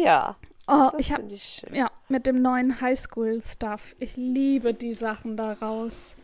[0.03, 0.35] Ja,
[0.71, 1.73] Oh, das ich finde ich schön.
[1.73, 3.95] ja mit dem neuen Highschool-Stuff.
[3.97, 6.15] Ich liebe die Sachen daraus.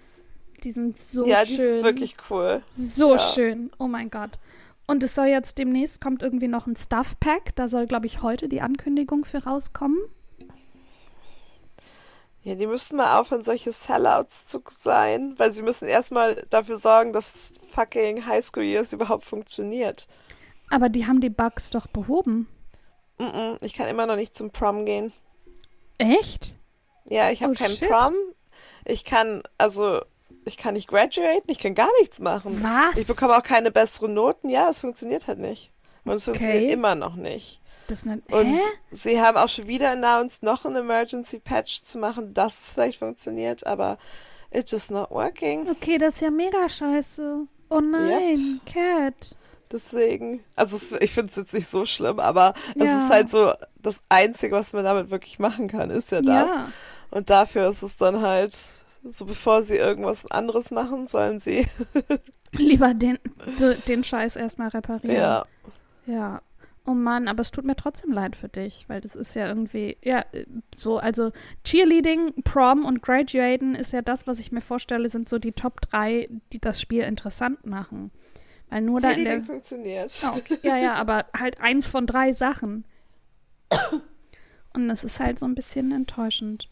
[0.63, 1.55] Die sind so ja, schön.
[1.57, 2.63] die ist wirklich cool.
[2.77, 3.19] so ja.
[3.19, 3.71] schön.
[3.79, 4.37] Oh mein Gott.
[4.85, 7.55] Und es soll jetzt demnächst kommt irgendwie noch ein Stuff Pack.
[7.55, 9.97] Da soll, glaube ich, heute die Ankündigung für rauskommen.
[12.43, 17.13] Ja, die müssen mal aufhören, solche Sellouts zu sein, weil sie müssen erstmal dafür sorgen,
[17.13, 20.07] dass fucking High School Years überhaupt funktioniert.
[20.69, 22.47] Aber die haben die Bugs doch behoben.
[23.61, 25.13] Ich kann immer noch nicht zum Prom gehen.
[25.97, 26.57] Echt?
[27.05, 27.89] Ja, ich habe Oh, keinen shit.
[27.89, 28.13] Prom.
[28.85, 30.01] Ich kann, also,
[30.45, 32.61] ich kann nicht graduaten, ich kann gar nichts machen.
[32.61, 32.97] Was?
[32.99, 34.49] Ich bekomme auch keine besseren Noten.
[34.49, 35.71] Ja, es funktioniert halt nicht.
[36.03, 36.37] Und es Okay.
[36.39, 37.61] funktioniert immer noch nicht.
[37.87, 38.59] Das ist eine, Und
[38.91, 42.99] sie haben auch schon wieder announced, noch einen Emergency Patch zu machen, dass es vielleicht
[42.99, 43.97] funktioniert, aber
[44.51, 45.69] it's just not working.
[45.69, 47.45] Okay, das ist ja mega scheiße.
[47.69, 49.37] Oh nein, Cat.
[49.75, 53.03] Deswegen, also es, ich finde es jetzt nicht so schlimm, aber es Ja.
[53.05, 56.49] ist halt so, das Einzige, was man damit wirklich machen kann, ist ja das.
[56.49, 56.67] Ja.
[57.11, 61.67] Und dafür ist es dann halt, so bevor sie irgendwas anderes machen, sollen sie,
[62.53, 63.19] Lieber den,
[63.59, 65.15] de- den Scheiß erstmal reparieren.
[65.15, 65.45] ja,
[66.05, 66.41] Ja.
[66.87, 69.97] Oh Mann, aber es tut mir trotzdem leid für dich, weil das ist ja irgendwie,
[70.03, 70.23] ja,
[70.73, 71.31] so, also
[71.63, 75.81] Cheerleading, Prom und Graduaten ist ja das, was ich mir vorstelle, sind so die Top
[75.81, 78.11] 3, die das Spiel interessant machen.
[78.69, 79.41] Weil nur da der.
[79.41, 80.11] funktioniert.
[80.23, 80.57] Ah, okay.
[80.63, 82.85] Ja, ja, aber halt eins von drei Sachen.
[84.73, 86.69] Und das ist halt so ein bisschen enttäuschend.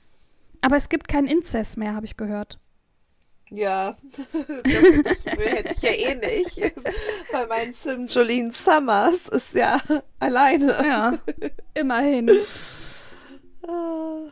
[0.62, 2.60] Aber es gibt keinen Inzest mehr, habe ich gehört.
[3.50, 3.98] Ja,
[5.04, 6.74] das, das hätte ich ja eh nicht,
[7.32, 9.80] weil mein Sim Jolene Summers ist ja
[10.20, 10.76] alleine.
[10.84, 11.20] Ja,
[11.76, 12.32] immerhin.
[13.68, 14.32] Ah.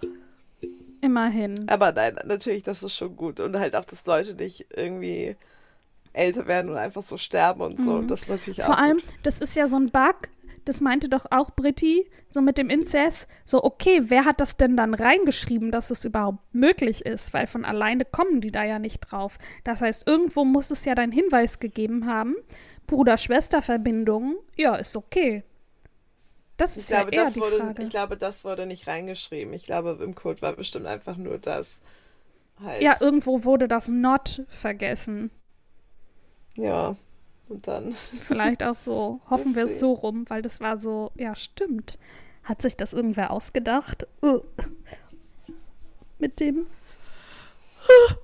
[1.01, 1.53] Immerhin.
[1.67, 3.39] Aber nein, natürlich, das ist schon gut.
[3.39, 5.35] Und halt auch, dass Leute nicht irgendwie
[6.13, 8.01] älter werden und einfach so sterben und so.
[8.01, 8.07] Mhm.
[8.07, 9.05] Das ist natürlich auch Vor allem, gut.
[9.23, 10.29] das ist ja so ein Bug,
[10.65, 14.77] das meinte doch auch Britti, so mit dem Inzest, so, okay, wer hat das denn
[14.77, 17.33] dann reingeschrieben, dass es überhaupt möglich ist?
[17.33, 19.37] Weil von alleine kommen die da ja nicht drauf.
[19.63, 22.35] Das heißt, irgendwo muss es ja deinen Hinweis gegeben haben,
[22.87, 25.43] Bruder-Schwester-Verbindung, ja, ist okay.
[26.57, 27.83] Das Ich ist glaube, ja eher das die wurde, Frage.
[27.83, 29.53] ich glaube, das wurde nicht reingeschrieben.
[29.53, 31.81] Ich glaube, im Code war bestimmt einfach nur das
[32.63, 32.81] halt.
[32.81, 35.31] ja, irgendwo wurde das Not vergessen.
[36.61, 36.95] Ja.
[37.49, 37.91] Und dann.
[38.27, 41.97] Vielleicht auch so, hoffen wir es so rum, weil das war so, ja, stimmt.
[42.43, 44.07] Hat sich das irgendwer ausgedacht?
[44.23, 44.41] Uh.
[46.17, 46.67] Mit dem.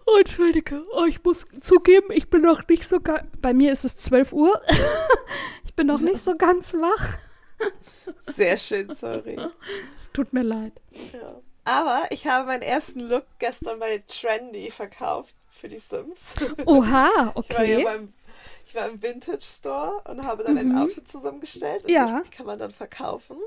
[0.06, 3.28] Oh, Entschuldige, oh, ich muss zugeben, ich bin noch nicht so ganz.
[3.42, 4.62] Bei mir ist es 12 Uhr.
[5.66, 7.18] ich bin noch nicht so ganz wach.
[8.34, 9.38] Sehr schön, sorry.
[9.96, 10.74] Es tut mir leid.
[11.12, 11.42] Ja.
[11.66, 16.36] Aber ich habe meinen ersten Look gestern bei Trendy verkauft für die Sims.
[16.66, 17.84] Oha, Ich war ja okay.
[17.84, 18.14] beim,
[18.66, 20.74] ich war im Vintage Store und habe dann ein Mhm.
[20.74, 21.98] Outfit zusammengestellt und Ja.
[22.00, 23.38] das, die kann man dann verkaufen.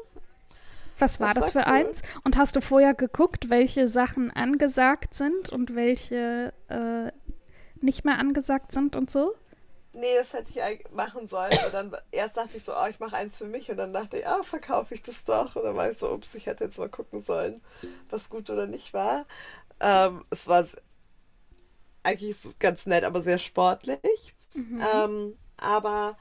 [0.98, 1.90] Was war das das war für cool.
[1.90, 2.02] eins?
[2.24, 7.10] Und hast du vorher geguckt, welche Sachen angesagt sind und welche äh,
[7.80, 9.34] nicht mehr angesagt sind und so?
[9.92, 11.52] Nee, das hätte ich eigentlich machen sollen.
[11.64, 13.70] Und dann erst dachte ich so, oh, ich mache eins für mich.
[13.70, 15.56] Und dann dachte ich, ah, verkaufe ich das doch.
[15.56, 17.60] Und dann war ich so, ups, ich hätte jetzt mal gucken sollen,
[18.08, 19.26] was gut oder nicht war.
[19.80, 20.64] Ähm, es war
[22.02, 24.34] eigentlich ganz nett, aber sehr sportlich.
[24.54, 24.82] Mhm.
[24.94, 26.16] Ähm, aber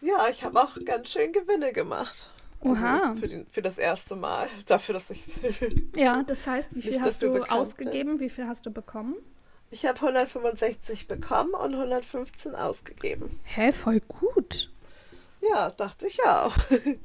[0.00, 2.30] ja, ich habe auch ganz schön Gewinne gemacht.
[2.60, 3.14] Also Oha.
[3.14, 4.48] für, den, für das erste Mal.
[4.66, 5.24] Dafür, dass ich.
[5.96, 8.20] Ja, das heißt, wie viel hast du ausgegeben?
[8.20, 9.16] Wie viel hast du bekommen?
[9.72, 13.40] ich habe 165 bekommen und 115 ausgegeben.
[13.44, 14.70] Hä, voll gut.
[15.40, 16.56] Ja, dachte ich ja auch.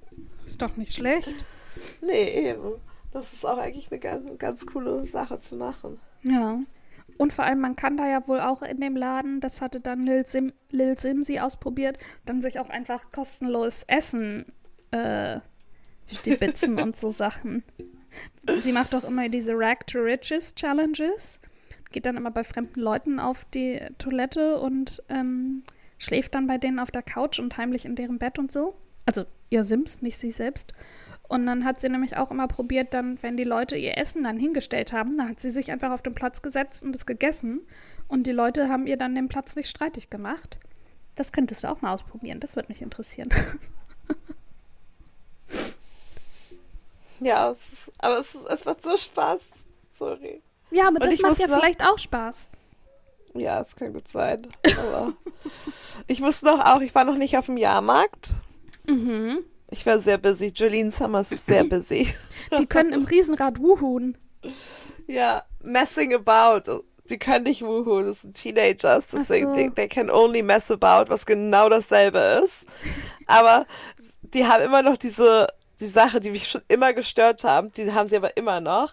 [0.45, 1.33] Ist doch nicht schlecht.
[2.01, 2.73] Nee, eben.
[3.11, 5.99] Das ist auch eigentlich eine ganz, ganz coole Sache zu machen.
[6.23, 6.59] Ja.
[7.17, 10.03] Und vor allem, man kann da ja wohl auch in dem Laden, das hatte dann
[10.03, 14.45] Lil, Sim, Lil Simsi ausprobiert, dann sich auch einfach kostenlos Essen
[14.91, 15.39] äh,
[16.07, 17.63] stibitzen und so Sachen.
[18.61, 21.39] Sie macht auch immer diese Rag to Riches Challenges.
[21.91, 25.63] Geht dann immer bei fremden Leuten auf die Toilette und ähm,
[25.97, 28.75] schläft dann bei denen auf der Couch und heimlich in deren Bett und so.
[29.05, 30.73] Also ihr Sims, nicht sie selbst.
[31.27, 34.37] Und dann hat sie nämlich auch immer probiert, dann, wenn die Leute ihr Essen dann
[34.39, 37.61] hingestellt haben, dann hat sie sich einfach auf den Platz gesetzt und es gegessen.
[38.07, 40.57] Und die Leute haben ihr dann den Platz nicht streitig gemacht.
[41.15, 42.39] Das könntest du auch mal ausprobieren.
[42.39, 43.29] Das würde mich interessieren.
[47.19, 49.49] Ja, es ist, aber es, es macht so Spaß.
[49.91, 50.41] Sorry.
[50.69, 52.49] Ja, aber Und das macht ja sagen- vielleicht auch Spaß.
[53.33, 54.41] Ja, es kann gut sein.
[54.79, 55.13] Aber
[56.07, 58.31] ich muss noch auch, ich war noch nicht auf dem Jahrmarkt.
[58.87, 59.39] Mhm.
[59.69, 60.47] Ich war sehr busy.
[60.55, 62.13] Jolene Summers ist sehr busy.
[62.59, 64.17] Die können im Riesenrad wuhun.
[65.07, 66.83] Ja, messing about.
[67.09, 69.53] Die können nicht wuhu, das sind Teenagers, deswegen so.
[69.53, 72.65] they, they can only mess about, was genau dasselbe ist.
[73.27, 73.65] Aber
[74.21, 75.47] die haben immer noch diese,
[75.79, 78.91] die Sache, die mich schon immer gestört haben, die haben sie aber immer noch,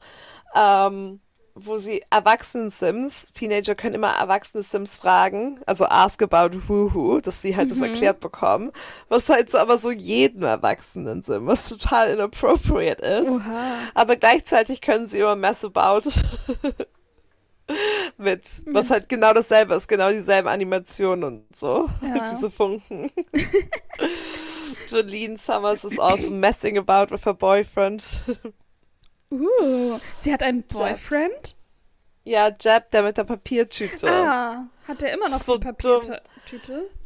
[0.55, 1.21] ähm,
[1.57, 7.43] wo sie erwachsenen Sims, Teenager können immer erwachsene Sims fragen, also ask about woohoo, dass
[7.43, 8.73] sie halt das erklärt bekommen,
[9.09, 13.29] was halt so aber so jedem erwachsenen Sim, was total inappropriate ist.
[13.29, 13.88] Oha.
[13.95, 16.09] Aber gleichzeitig können sie immer mess about
[18.19, 21.88] mit, was halt genau dasselbe ist, genau dieselben Animationen und so.
[22.03, 22.25] Ja.
[22.31, 23.11] Diese Funken.
[24.88, 28.03] Jolene Summers is also messing about with her boyfriend.
[29.40, 31.57] Uh, sie hat einen Boyfriend?
[32.27, 34.09] ja, Jeb, der mit der Papiertüte.
[34.11, 36.23] Ah, hat er immer noch So die Papiertüte?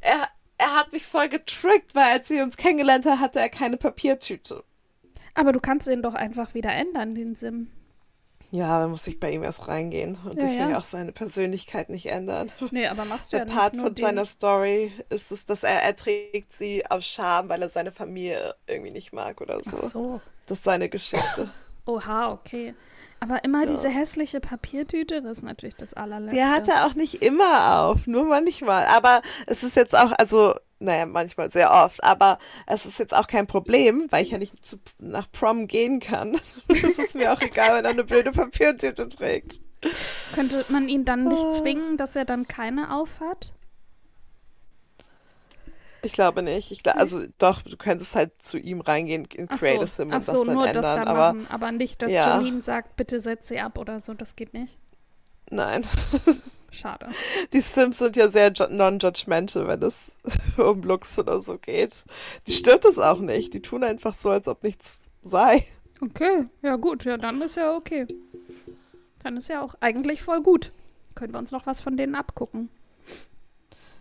[0.00, 3.76] Er, er hat mich voll getrickt, weil als wir uns kennengelernt haben, hatte er keine
[3.76, 4.62] Papiertüte.
[5.34, 7.70] Aber du kannst ihn doch einfach wieder ändern, den Sim.
[8.50, 10.18] Ja, dann muss ich bei ihm erst reingehen.
[10.24, 10.78] Und Ja, ich will ja.
[10.78, 12.50] auch seine Persönlichkeit nicht ändern.
[12.70, 14.02] Nee, aber machst du Der ja Part von den.
[14.02, 18.92] seiner Story ist es, dass er erträgt sie aus Scham, weil er seine Familie irgendwie
[18.92, 19.76] nicht mag oder so.
[19.76, 20.20] Ach so.
[20.46, 21.50] Das ist seine Geschichte.
[21.88, 22.74] Oha, okay.
[23.20, 26.36] Aber immer diese hässliche Papiertüte, das ist natürlich das allerletzte.
[26.36, 28.86] Der hat er auch nicht immer auf, nur manchmal.
[28.86, 33.26] Aber es ist jetzt auch, also, naja, manchmal sehr oft, aber es ist jetzt auch
[33.26, 36.32] kein Problem, weil ich ja nicht zu, nach Prom gehen kann.
[36.68, 39.60] Es ist mir auch egal, wenn er eine blöde Papiertüte trägt.
[40.34, 41.50] Könnte man ihn dann nicht Ah.
[41.52, 43.52] zwingen, dass er dann keine aufhat?
[46.08, 46.72] Ich glaube nicht.
[46.72, 50.10] Ich, gla- also doch, du könntest halt zu ihm reingehen in Ach Create a Sim
[50.12, 50.82] und so das dann nur ändern.
[50.82, 52.38] das dann aber machen, aber nicht, dass Ja.
[52.38, 54.76] Jolene sagt, bitte setz sie ab oder so, das geht nicht.
[55.50, 55.84] nein.
[56.70, 57.06] Schade.
[57.52, 60.16] Die Sims sind ja sehr ju- non-judgmental, wenn es
[60.58, 62.04] um Looks oder so geht.
[62.46, 63.54] Die stört es auch nicht.
[63.54, 65.64] Die tun einfach so, als ob nichts sei.
[66.00, 68.06] Okay, ja gut, ja, dann ist ja okay.
[69.22, 70.72] Dann ist ja auch eigentlich voll gut.
[71.14, 72.68] Können wir uns noch was von denen abgucken.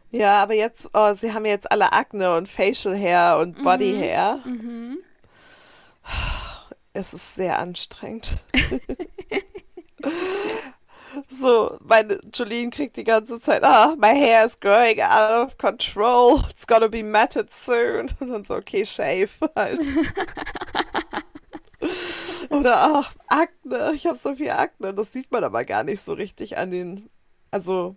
[0.09, 4.41] Ja, aber jetzt, oh, sie haben jetzt alle Akne und Facial Hair und Body Hair.
[4.45, 4.99] Mhm.
[6.93, 8.45] Es ist sehr anstrengend.
[11.27, 16.41] so, meine Jolene kriegt die ganze Zeit, ah, my hair is growing out of control.
[16.49, 18.09] It's gonna be matted soon.
[18.19, 19.85] Und dann so, okay, shave halt.
[22.49, 23.91] Oder ach, Akne.
[23.93, 24.93] Ich habe so viel Akne.
[24.93, 27.09] Das sieht man aber gar nicht so richtig an den,
[27.51, 27.95] also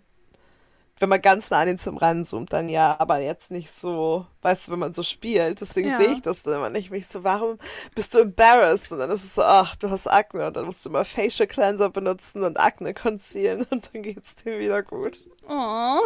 [1.01, 4.67] wenn man ganz nah an den Sim ranzoomt, dann ja, aber jetzt nicht so, weißt
[4.67, 5.59] du, wenn man so spielt.
[5.61, 5.97] Deswegen Ja.
[5.97, 6.91] sehe ich das dann immer nicht.
[6.91, 7.57] Mich so, warum
[7.95, 8.91] bist du embarrassed?
[8.91, 10.47] Und dann ist es so, ach, du hast Akne.
[10.47, 14.59] Und dann musst du immer Facial Cleanser benutzen und Akne concealen und dann geht's dir
[14.59, 15.21] wieder gut.
[15.49, 15.99] Oh,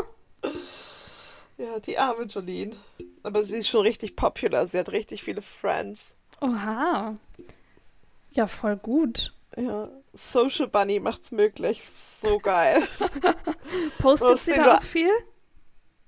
[1.57, 2.75] Ja, die arme Jolene.
[3.23, 4.65] Aber sie ist schon richtig popular.
[4.65, 6.13] Sie hat richtig viele Friends.
[6.41, 7.15] oha.
[8.31, 9.33] Ja, voll gut.
[9.57, 11.89] Ja, Social Bunny macht's möglich.
[11.89, 12.81] So geil.
[13.99, 15.11] Postet sie da du- auch viel?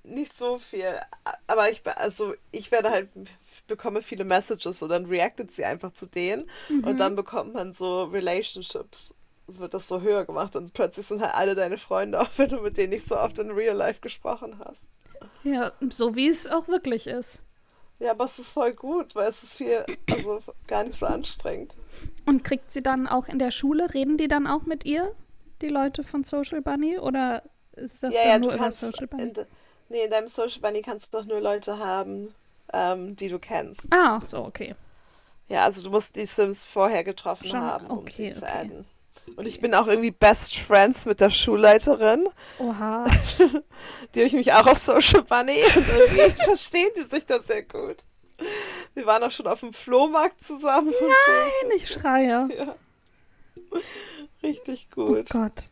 [0.04, 0.98] Nicht so viel,
[1.46, 3.10] aber ich, also ich werde halt,
[3.54, 6.48] ich bekomme viele Messages und dann reactet sie einfach zu denen
[6.82, 9.14] und dann bekommt man so Relationships.
[9.46, 12.48] Es wird das so höher gemacht und plötzlich sind halt alle deine Freunde, auch wenn
[12.48, 14.86] du mit denen nicht so oft in Real Life gesprochen hast.
[15.44, 17.40] Ja, so wie es auch wirklich ist.
[18.00, 21.74] Ja, aber es ist voll gut, weil es ist viel, also gar nicht so anstrengend.
[22.26, 25.12] Und kriegt sie dann auch in der Schule, reden die dann auch mit ihr,
[25.62, 26.98] die Leute von Social Bunny?
[26.98, 29.22] Oder ist das ja, dann ja, nur du über Social Bunny?
[29.24, 29.46] in, de,
[29.88, 32.34] nee, in deinem Social Bunny kannst du doch nur Leute haben,
[32.72, 33.92] ähm, die du kennst.
[33.92, 34.76] Ah, ach so, okay.
[35.48, 38.58] Ja, also du musst die Sims vorher getroffen Schon, haben, um okay, sie zu okay.
[38.58, 38.84] adden.
[39.36, 42.26] Und ich bin auch irgendwie Best Friends mit der Schulleiterin.
[42.58, 43.04] Oha.
[44.14, 47.62] Die habe ich mich auch auf Social Bunny und irgendwie verstehen die sich da sehr
[47.62, 47.98] gut.
[48.94, 50.92] Wir waren auch schon auf dem Flohmarkt zusammen.
[51.00, 52.48] Nein, und ich schreie.
[52.48, 52.54] so.
[52.64, 52.74] Ja.
[54.42, 55.30] Richtig Oh gut.
[55.30, 55.70] Gott.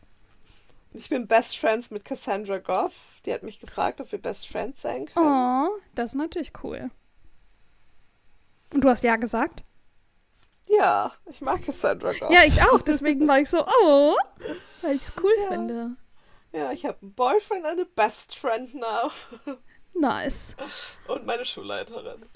[0.93, 2.93] Ich bin Best Friends mit Cassandra Goff.
[3.25, 5.25] Die hat mich gefragt, ob wir Best Friends sein können.
[5.69, 6.89] Oh, das ist natürlich cool.
[8.73, 9.63] Und du hast ja gesagt?
[10.69, 12.31] Ja, ich mag Cassandra Goff.
[12.31, 12.81] Ja, ich auch.
[12.81, 14.15] Deswegen war ich so, oh,
[14.81, 15.47] weil ich es cool Ja.
[15.49, 15.91] finde.
[16.53, 19.11] Ja, ich habe einen Boyfriend, eine Best Friend now.
[19.93, 20.55] Nice.
[21.07, 22.21] Und meine Schulleiterin.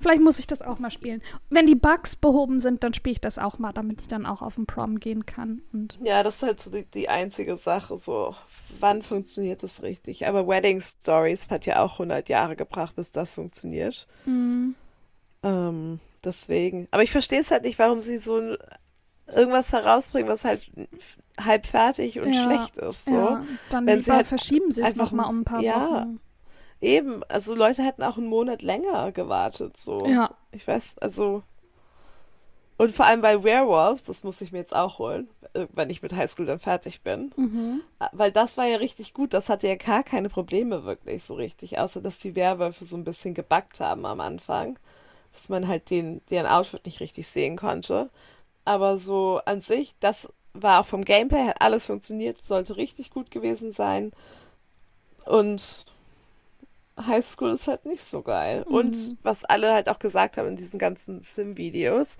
[0.00, 1.22] Vielleicht muss ich das auch mal spielen.
[1.48, 4.42] Wenn die Bugs behoben sind, dann spiele ich das auch mal, damit ich dann auch
[4.42, 5.62] auf den Prom gehen kann.
[5.72, 8.34] Und Ja, das ist halt so die, die einzige Sache, so,
[8.80, 10.26] wann funktioniert das richtig?
[10.26, 14.08] Aber Wedding Stories hat ja auch 100 Jahre gebracht, bis das funktioniert.
[14.26, 14.70] mm,
[15.42, 16.88] Ähm, deswegen.
[16.90, 18.56] Aber ich verstehe es halt nicht, warum sie so ein-
[19.34, 20.70] irgendwas herausbringen, was halt
[21.40, 23.14] halb fertig und Ja, schlecht ist, so.
[23.14, 26.02] ja, dann Wenn sie halt verschieben sie es nochmal um ein paar ja.
[26.02, 26.20] Wochen.
[26.80, 30.06] Eben, also Leute hätten auch einen Monat länger gewartet, so.
[30.06, 30.34] Ja.
[30.50, 31.42] Ich weiß, also.
[32.76, 36.02] Und vor allem bei Werewolves, das muss ich mir jetzt auch holen, äh, wenn ich
[36.02, 37.30] mit Highschool dann fertig bin.
[37.36, 37.82] Mhm.
[38.00, 41.34] Ah, Weil das war ja richtig gut, das hatte ja gar keine Probleme wirklich so
[41.34, 44.76] richtig, außer dass die Werwölfe so ein bisschen gebackt haben am Anfang,
[45.32, 48.10] dass man halt den, deren Outfit nicht richtig sehen konnte.
[48.64, 53.30] Aber so an sich, das war auch vom Gameplay, hat alles funktioniert, sollte richtig gut
[53.30, 54.12] gewesen sein.
[55.26, 55.84] Und
[57.06, 58.64] High School ist halt nicht so geil.
[58.68, 62.18] Und was alle halt auch gesagt haben in diesen ganzen Sim-Videos,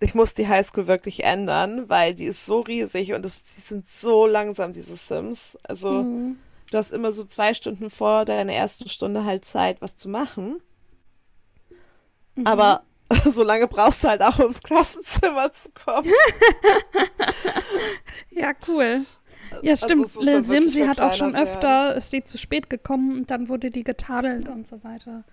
[0.00, 3.60] ich muss die High School wirklich ändern, weil die ist so riesig und es, die
[3.62, 5.58] sind so langsam, diese Sims.
[5.64, 6.38] Also Mhm.
[6.70, 10.62] du hast immer so zwei Stunden vor deiner ersten Stunde halt Zeit, was zu machen.
[12.36, 12.46] Mhm.
[12.46, 12.82] Aber
[13.26, 16.10] so lange brauchst du halt auch, ums Klassenzimmer zu kommen.
[18.30, 19.04] Ja, cool.
[19.62, 20.00] Ja, Also stimmt.
[20.02, 23.48] muss Lil Simsi hat auch schon verkleinert öfter, ist sie zu spät gekommen und dann
[23.48, 25.24] wurde die getadelt und so weiter.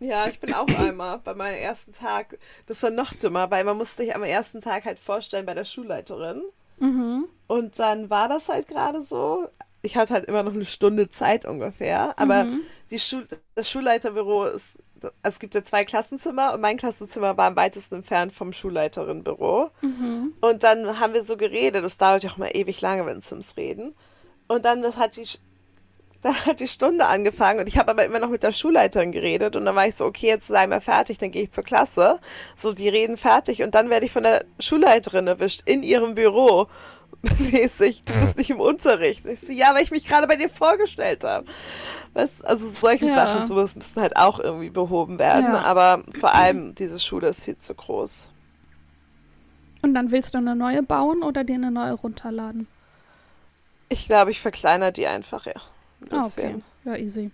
[0.00, 2.38] Ja, ich bin auch einmal bei meinem ersten Tag.
[2.66, 5.64] Das war noch dümmer, weil man musste sich am ersten Tag halt vorstellen bei der
[5.64, 6.42] Schulleiterin.
[6.78, 7.26] Mhm.
[7.48, 9.48] Und dann war das halt gerade so.
[9.82, 12.14] Ich hatte halt immer noch eine Stunde Zeit ungefähr.
[12.16, 12.60] Aber Mhm.
[12.90, 13.24] die Schul
[13.56, 14.78] das Schulleiterbüro ist, also
[15.22, 19.70] es gibt ja zwei Klassenzimmer und mein Klassenzimmer war am weitesten entfernt vom Schulleiterinnenbüro.
[19.80, 20.34] Mhm.
[20.40, 21.84] Und dann haben wir so geredet.
[21.84, 23.94] Das dauert ja auch mal ewig lange, wenn Sims reden.
[24.48, 25.26] Und dann hat die,
[26.22, 29.56] dann hat die Stunde angefangen und ich habe aber immer noch mit der Schulleiterin geredet
[29.56, 32.18] und dann war ich so, okay, jetzt sei mal fertig, dann gehe ich zur Klasse.
[32.56, 36.66] So, die reden fertig und dann werde ich von der Schulleiterin erwischt in ihrem Büro.
[37.22, 39.26] Mäßig, du bist nicht im Unterricht.
[39.26, 41.46] Ich so, ja, weil ich mich gerade bei dir vorgestellt habe.
[42.14, 43.14] Weißt, also solche Ja.
[43.14, 45.52] Sachen, sowas müssen halt auch irgendwie behoben werden.
[45.52, 45.60] Ja.
[45.62, 48.30] Aber vor allem, diese Schule ist viel zu groß.
[49.82, 52.66] Und dann willst du eine neue bauen oder dir eine neue runterladen?
[53.88, 55.54] Ich glaube, ich verkleinere die einfach, ja.
[56.00, 56.54] Ein Ah, bisschen.
[56.54, 56.62] okay.
[56.84, 57.30] Ja, easy.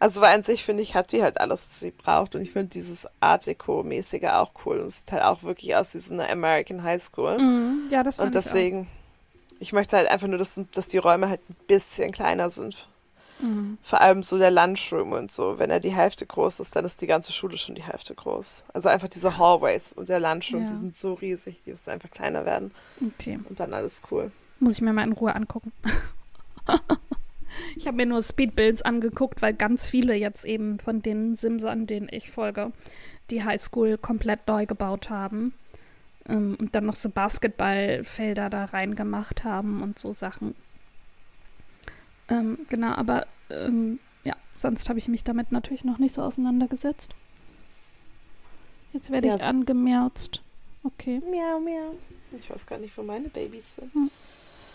[0.00, 2.34] Also, weil an sich finde ich, hat die halt alles, was sie braucht.
[2.36, 4.78] Und ich finde dieses Art Deco-mäßige auch cool.
[4.78, 7.38] Und es sieht halt auch wirklich aus wie so eine American High School.
[7.38, 7.88] Mhm.
[7.90, 8.86] Ja, das fand Und deswegen,
[9.58, 12.74] ich, möchte halt einfach nur, dass, dass die Räume halt ein bisschen kleiner sind.
[12.74, 13.44] ich.
[13.44, 13.78] Mhm.
[13.82, 15.58] Vor allem so der Lunchroom und so.
[15.58, 18.64] Wenn er die Hälfte groß ist, dann ist die ganze Schule schon die Hälfte groß.
[18.74, 20.70] Also einfach diese Hallways und der Lunchroom, Ja.
[20.72, 22.72] die sind so riesig, die müssen einfach kleiner werden.
[23.04, 23.38] Okay.
[23.48, 24.30] Und dann alles cool.
[24.60, 25.72] Muss ich mir mal in Ruhe angucken.
[27.76, 32.08] ich habe mir nur Speedbuilds angeguckt, weil ganz viele jetzt eben von den Simsern, denen
[32.10, 32.72] ich folge,
[33.30, 35.54] die Highschool komplett neu gebaut haben.
[36.28, 40.54] Ähm, und dann noch so Basketballfelder da reingemacht haben und so Sachen.
[42.28, 47.14] Ähm, genau, aber ähm, ja, sonst habe ich mich damit natürlich noch nicht so auseinandergesetzt.
[48.92, 49.36] Jetzt werde Ja.
[49.36, 50.42] ich angemerzt.
[50.82, 51.20] Okay.
[51.30, 51.94] Miau, miau.
[52.38, 53.90] Ich weiß gar nicht, wo meine Babys sind.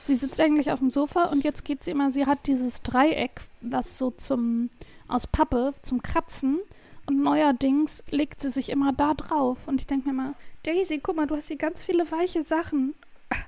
[0.03, 3.39] Sie sitzt eigentlich auf dem Sofa und jetzt geht sie immer, sie hat dieses Dreieck,
[3.61, 4.69] was so zum,
[5.07, 6.59] aus Pappe, zum Kratzen.
[7.05, 9.59] Und neuerdings legt sie sich immer da drauf.
[9.65, 12.95] Und ich denke mir mal, Daisy, guck mal, du hast hier ganz viele weiche Sachen.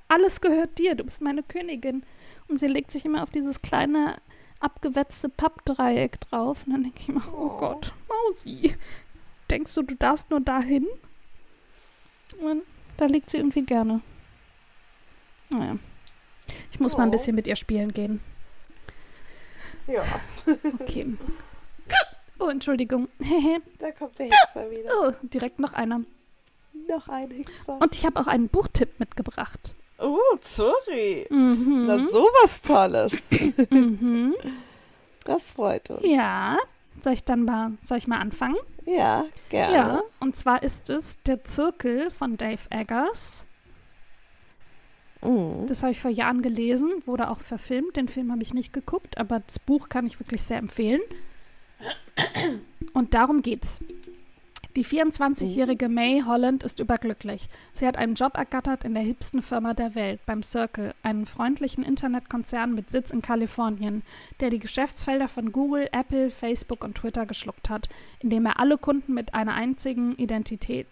[0.07, 2.03] Alles gehört dir, du bist meine Königin.
[2.47, 4.17] Und sie legt sich immer auf dieses kleine,
[4.61, 6.63] abgewetzte Pappdreieck drauf.
[6.65, 7.57] Und dann denke ich immer, oh Oh.
[7.57, 8.75] Gott, Mausi,
[9.49, 10.85] denkst du, du darfst nur dahin?
[12.39, 12.63] Und
[12.97, 14.01] da liegt sie irgendwie gerne.
[15.49, 15.77] Naja.
[16.75, 17.11] Ich muss mal ein Oh.
[17.13, 18.19] bisschen mit ihr spielen gehen.
[19.87, 20.03] Ja,
[20.81, 21.15] Okay.
[22.37, 23.07] Oh, Entschuldigung.
[23.79, 24.91] Da kommt der Hexer wieder.
[25.01, 26.01] oh, direkt noch einer.
[26.89, 27.79] Noch ein Hexer.
[27.81, 29.73] Und ich habe auch einen Buchtipp mitgebracht.
[29.99, 31.25] Oh, sorry.
[31.29, 31.85] Mhm.
[31.87, 33.27] Na, sowas Tolles.
[33.69, 34.35] mhm.
[35.23, 36.01] Das freut uns.
[36.05, 36.57] Ja.
[37.01, 38.57] Soll ich dann mal, soll ich mal anfangen?
[38.83, 39.73] Ja, gerne.
[39.73, 40.01] Ja.
[40.19, 43.45] Und zwar ist es Der Zirkel von Dave Eggers.
[45.25, 45.67] Mhm.
[45.67, 47.95] Das habe ich vor Jahren gelesen, wurde auch verfilmt.
[47.95, 51.01] Den Film habe ich nicht geguckt, aber das Buch kann ich wirklich sehr empfehlen.
[52.93, 53.81] Und darum geht's.
[54.75, 57.47] Die 24-jährige May Holland ist überglücklich.
[57.71, 61.81] Sie hat einen Job ergattert in der hipsten Firma der Welt, beim Circle, einem freundlichen
[61.81, 64.03] Internetkonzern mit Sitz in Kalifornien,
[64.41, 67.87] der die Geschäftsfelder von Google, Apple, Facebook und Twitter geschluckt hat,
[68.19, 70.87] indem er alle Kunden mit einer einzigen Identität,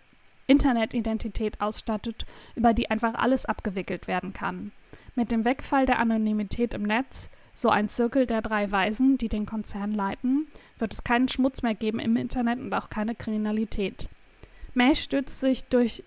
[0.47, 2.25] Internetidentität ausstattet,
[2.55, 4.71] über die einfach alles abgewickelt werden kann.
[5.15, 9.45] Mit dem Wegfall der Anonymität im Netz so ein Zirkel der drei Weisen, die den
[9.45, 10.47] Konzern leiten,
[10.79, 14.09] wird es keinen Schmutz mehr geben im Internet und auch keine Kriminalität.
[14.73, 16.03] May stürzt sich durch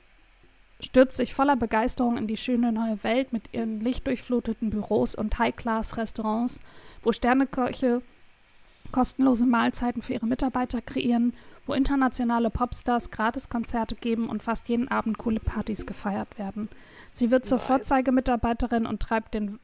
[0.78, 6.60] stürzt sich voller Begeisterung in die schöne neue Welt mit ihren lichtdurchfluteten Büros und High-Class-Restaurants,
[7.02, 8.02] wo Sterneköche
[8.92, 11.32] kostenlose Mahlzeiten für ihre Mitarbeiter kreieren,
[11.66, 16.68] wo internationale Popstars Gratiskonzerte geben und fast jeden Abend coole Partys gefeiert werden.
[17.12, 17.58] Sie wird zur.
[17.58, 19.58] Vorzeigemitarbeiterin und treibt den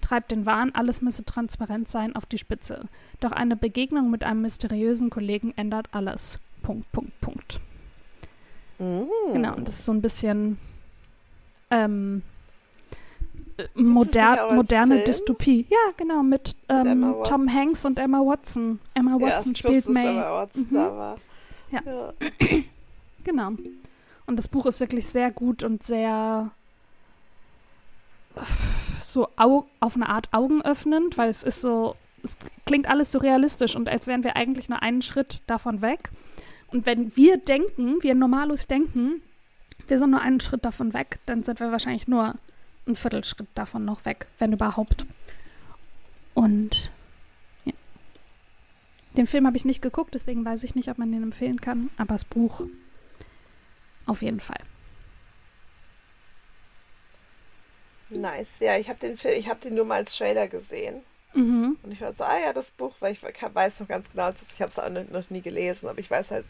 [0.00, 2.88] treibt den Wahn, alles müsse transparent sein, auf die Spitze.
[3.18, 6.38] Doch eine Begegnung mit einem mysteriösen Kollegen ändert alles.
[6.62, 7.60] Punkt, Punkt, Punkt.
[8.78, 9.32] Mm.
[9.32, 10.58] Genau, und das ist so ein bisschen
[11.70, 12.22] ähm,
[13.56, 15.00] äh, moder moderne?
[15.04, 15.66] Dystopie.
[15.70, 17.52] Ja, genau, mit, ähm, Emma Tom.
[17.52, 18.78] Hanks und Emma Watson.
[18.94, 20.10] Emma Ja, Watson ich spielt wusste, dass May.
[20.12, 20.74] Emma Watson Mhm.
[20.74, 21.16] da war.
[21.70, 21.80] Ja.
[21.84, 22.12] ja.
[23.24, 23.48] Genau.
[24.26, 26.52] Und das Buch ist wirklich sehr gut und sehr
[29.00, 32.36] so au auf eine Art augenöffnend, weil es ist so, es
[32.66, 36.10] klingt alles so realistisch und als wären wir eigentlich nur einen Schritt davon weg.
[36.68, 39.22] Und wenn wir denken, wir Normalos denken,
[39.88, 42.34] wir sind nur einen Schritt davon weg, dann sind wir wahrscheinlich nur
[42.86, 45.06] einen Viertelschritt davon noch weg, wenn überhaupt.
[46.34, 46.90] Und.
[49.16, 51.90] Den Film habe ich nicht geguckt, deswegen weiß ich nicht, ob man den empfehlen kann,
[51.96, 52.62] aber das Buch
[54.04, 54.60] auf jeden Fall.
[58.10, 58.60] Nice.
[58.60, 61.02] Ja, ich habe den Film, ich habe den nur mal als Trailer gesehen.
[61.34, 61.76] Mhm.
[61.82, 64.60] Und ich war so, ah ja, das Buch, weil ich weiß noch ganz genau, ich
[64.60, 66.46] habe es auch noch nie gelesen, aber ich weiß halt,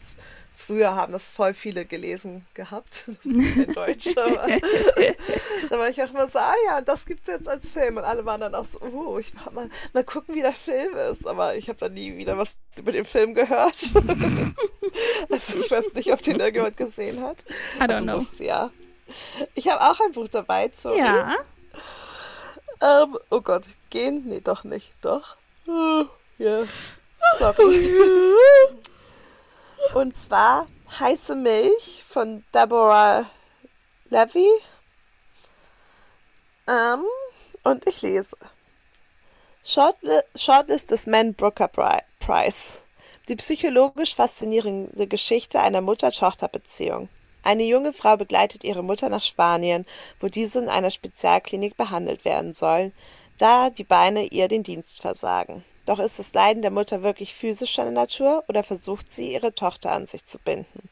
[0.57, 3.05] früher haben das voll viele gelesen gehabt.
[3.17, 4.47] Das ist kein Deutsch, aber
[5.69, 7.97] da war ich auch immer so, ah ja, das gibt es jetzt als Film.
[7.97, 10.95] Und alle waren dann auch so, oh, ich mach mal, mal gucken, wie der Film
[10.95, 11.25] ist.
[11.25, 13.75] Aber ich habe dann nie wieder was über den Film gehört.
[15.29, 17.37] also ich weiß nicht, ob den irgendjemand gesehen hat.
[17.79, 18.15] I don't also know.
[18.15, 18.71] musste ja.
[19.53, 20.99] Ich habe auch ein Buch dabei, sorry.
[20.99, 21.35] Ja.
[22.81, 24.23] Ähm, oh Gott, gehen?
[24.25, 24.91] Nee, doch nicht.
[25.01, 25.37] Doch.
[25.67, 26.05] Uh,
[26.37, 26.63] Ja.
[27.37, 27.91] Sorry.
[29.93, 30.67] Und zwar
[30.99, 33.25] Heiße Milch von Deborah
[34.05, 34.49] Levy.
[36.67, 37.03] Ähm,
[37.63, 38.37] und ich lese.
[39.63, 42.79] Shortli Shortlist des Man Booker Pri- Prize.
[43.27, 47.09] Die psychologisch faszinierende Geschichte einer Mutter-Tochter-Beziehung.
[47.43, 49.85] Eine junge Frau begleitet ihre Mutter nach Spanien,
[50.19, 52.93] wo diese in einer Spezialklinik behandelt werden soll,
[53.37, 55.63] da die Beine ihr den Dienst versagen.
[55.87, 60.05] Doch ist das Leiden der Mutter wirklich physischer Natur oder versucht sie, ihre Tochter an
[60.05, 60.89] sich zu binden?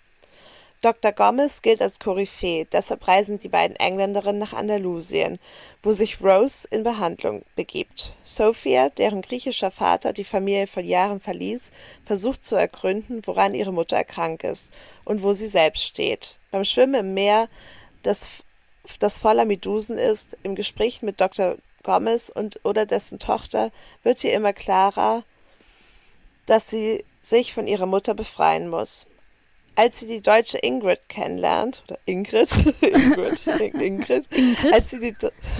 [0.82, 1.12] Dr.
[1.12, 5.38] Gomez gilt als Koryphäe, deshalb reisen die beiden Engländerinnen nach Andalusien,
[5.84, 8.14] wo sich Rose in Behandlung begibt.
[8.24, 11.72] Sophia, deren griechischer Vater die Familie vor Jahren verließ,
[12.06, 14.72] versucht zu ergründen, woran ihre Mutter erkrankt ist
[15.04, 16.38] und wo sie selbst steht.
[16.52, 17.50] Beim Schwimmen im Meer,
[18.02, 18.44] das,
[19.00, 21.58] das voller Medusen ist, im Gespräch mit Dr.
[21.86, 23.72] Gomez und oder dessen Tochter
[24.04, 25.24] wird ihr immer klarer,
[26.46, 29.08] dass sie sich von ihrer Mutter befreien muss.
[29.78, 32.50] Als sie die deutsche Ingrid kennenlernt, oder Ingrid,
[32.82, 33.48] Ingrid,
[33.82, 34.26] Ingrid?
[34.72, 35.16] Als, sie die,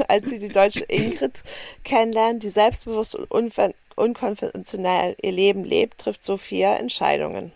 [0.08, 1.44] als sie die deutsche Ingrid
[1.84, 7.52] kennenlernt, die selbstbewusst und unver- unkonventionell ihr Leben lebt, trifft Sophia Entscheidungen.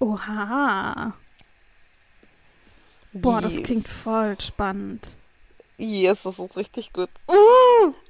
[0.00, 1.14] Oha.
[3.14, 5.14] Boah, das klingt voll spannend.
[5.78, 7.08] Yes, das ist richtig gut.
[7.28, 7.34] Uh,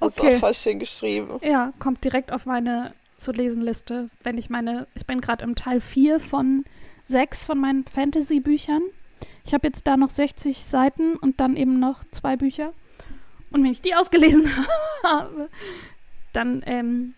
[0.01, 0.37] Das ist okay.
[0.37, 1.39] auch voll schön geschrieben.
[1.43, 5.55] Ja, kommt direkt auf meine zu lesen Liste, wenn ich meine, ich bin gerade im
[5.55, 6.65] Teil 4 von
[7.07, 8.83] 6 von meinen Fantasy-Büchern.
[9.45, 12.73] Ich habe jetzt da noch 60 Seiten und dann eben noch zwei Bücher.
[13.51, 14.51] Und wenn ich die ausgelesen
[15.05, 15.49] habe,
[16.33, 17.15] dann ähm,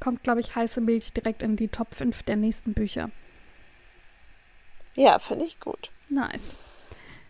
[0.00, 3.10] kommt, glaube ich, heiße Milch direkt in die Top 5 der nächsten Bücher.
[4.94, 5.90] Ja, finde ich gut.
[6.08, 6.58] Nice.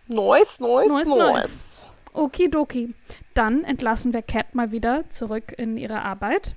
[0.08, 1.91] Nice, nice, Nice, nice.
[2.12, 2.94] Okidoki.
[3.34, 6.54] Dann entlassen wir Cat mal wieder zurück in ihre Arbeit.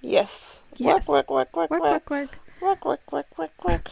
[0.00, 0.62] Yes.
[0.76, 1.08] Yes.
[1.08, 2.06] Work, work, work, work, work.
[2.06, 2.28] quack.
[2.60, 3.90] Work, work, work, work, work.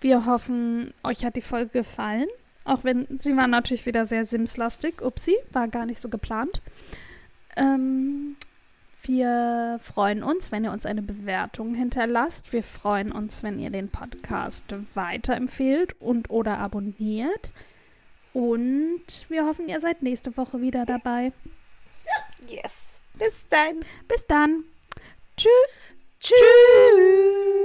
[0.00, 2.28] Wir hoffen, euch hat die Folge gefallen.
[2.64, 5.02] Auch wenn sie war natürlich wieder sehr Sims-lastig.
[5.02, 6.62] Upsi, war gar nicht so geplant.
[7.56, 8.36] Ähm,
[9.02, 12.52] wir freuen uns, wenn ihr uns eine Bewertung hinterlasst.
[12.52, 17.54] Wir freuen uns, wenn ihr den Podcast weiterempfehlt und oder abonniert.
[18.32, 21.32] Und wir hoffen, ihr seid nächste Woche wieder dabei.
[22.48, 22.78] Yes.
[23.18, 23.84] Bis dann.
[24.08, 24.64] Bis dann.
[25.36, 25.50] Tschüss.
[26.20, 27.59] Tschüss.